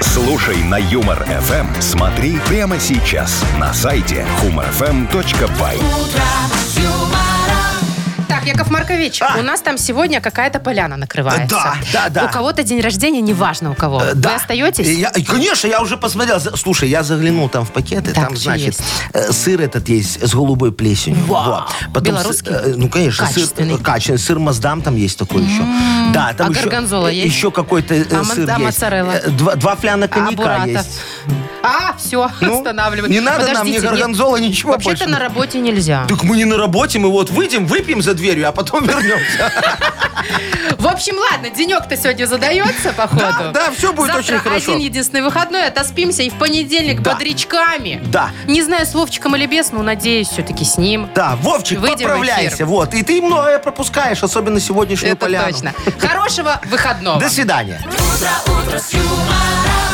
[0.00, 1.80] Слушай на Юмор ФМ.
[1.80, 5.78] Смотри прямо сейчас на сайте humorfm.by.
[8.42, 9.38] Так, Яков Маркович, А.
[9.38, 11.46] у нас там сегодня какая-то поляна накрывается.
[11.56, 12.24] Да, да, да.
[12.24, 14.02] У кого-то день рождения, неважно у кого.
[14.02, 14.86] э, Вы остаетесь?
[14.98, 16.40] Я, и, конечно, я уже посмотрел.
[16.40, 18.80] За- Слушай, я заглянул там в пакеты, Так, там, что значит, есть?
[19.12, 21.24] э, сыр этот есть с голубой плесенью.
[21.26, 21.66] Вау.
[22.00, 22.52] Белорусский?
[22.52, 23.74] с- э, ну, конечно, сыр, Качественный.
[23.74, 24.18] э, качественный.
[24.18, 25.62] Сыр Маздам там есть такой еще.
[26.12, 27.26] Да, там А еще, горгонзола э, есть?
[27.36, 28.64] Еще какой-то э, А сыр ма- а есть.
[28.64, 29.12] моцарелла?
[29.12, 30.66] Э, Два, два фляна коньяка бурата?
[30.68, 31.00] есть.
[31.64, 33.12] А, все, Ну, останавливаем.
[33.12, 35.08] не надо нам ни Подождите, горгонзола, ничего Вообще-то больше.
[35.10, 36.06] на работе нельзя.
[36.08, 39.52] Так мы не на работе, мы вот выйдем, выпьем за дверью, а потом вернемся.
[40.78, 43.20] В общем, ладно, денек-то сегодня задается, походу.
[43.20, 44.72] Да, да, всё будет Завтра очень хорошо.
[44.72, 47.12] один единственный выходной, отоспимся и в понедельник Да.
[47.12, 48.00] бодрячками.
[48.06, 48.30] Да.
[48.46, 51.08] Не знаю, с Вовчиком или без, но надеюсь все-таки с ним.
[51.14, 52.64] Да, Вовчик, Выйдем поправляйся.
[52.66, 52.94] Вот.
[52.94, 55.52] И ты многое пропускаешь, особенно сегодняшнюю Это поляну.
[55.52, 55.72] точно.
[55.98, 57.20] Хорошего выходного.
[57.20, 57.80] До свидания.
[57.86, 59.91] утро, утро с юмором.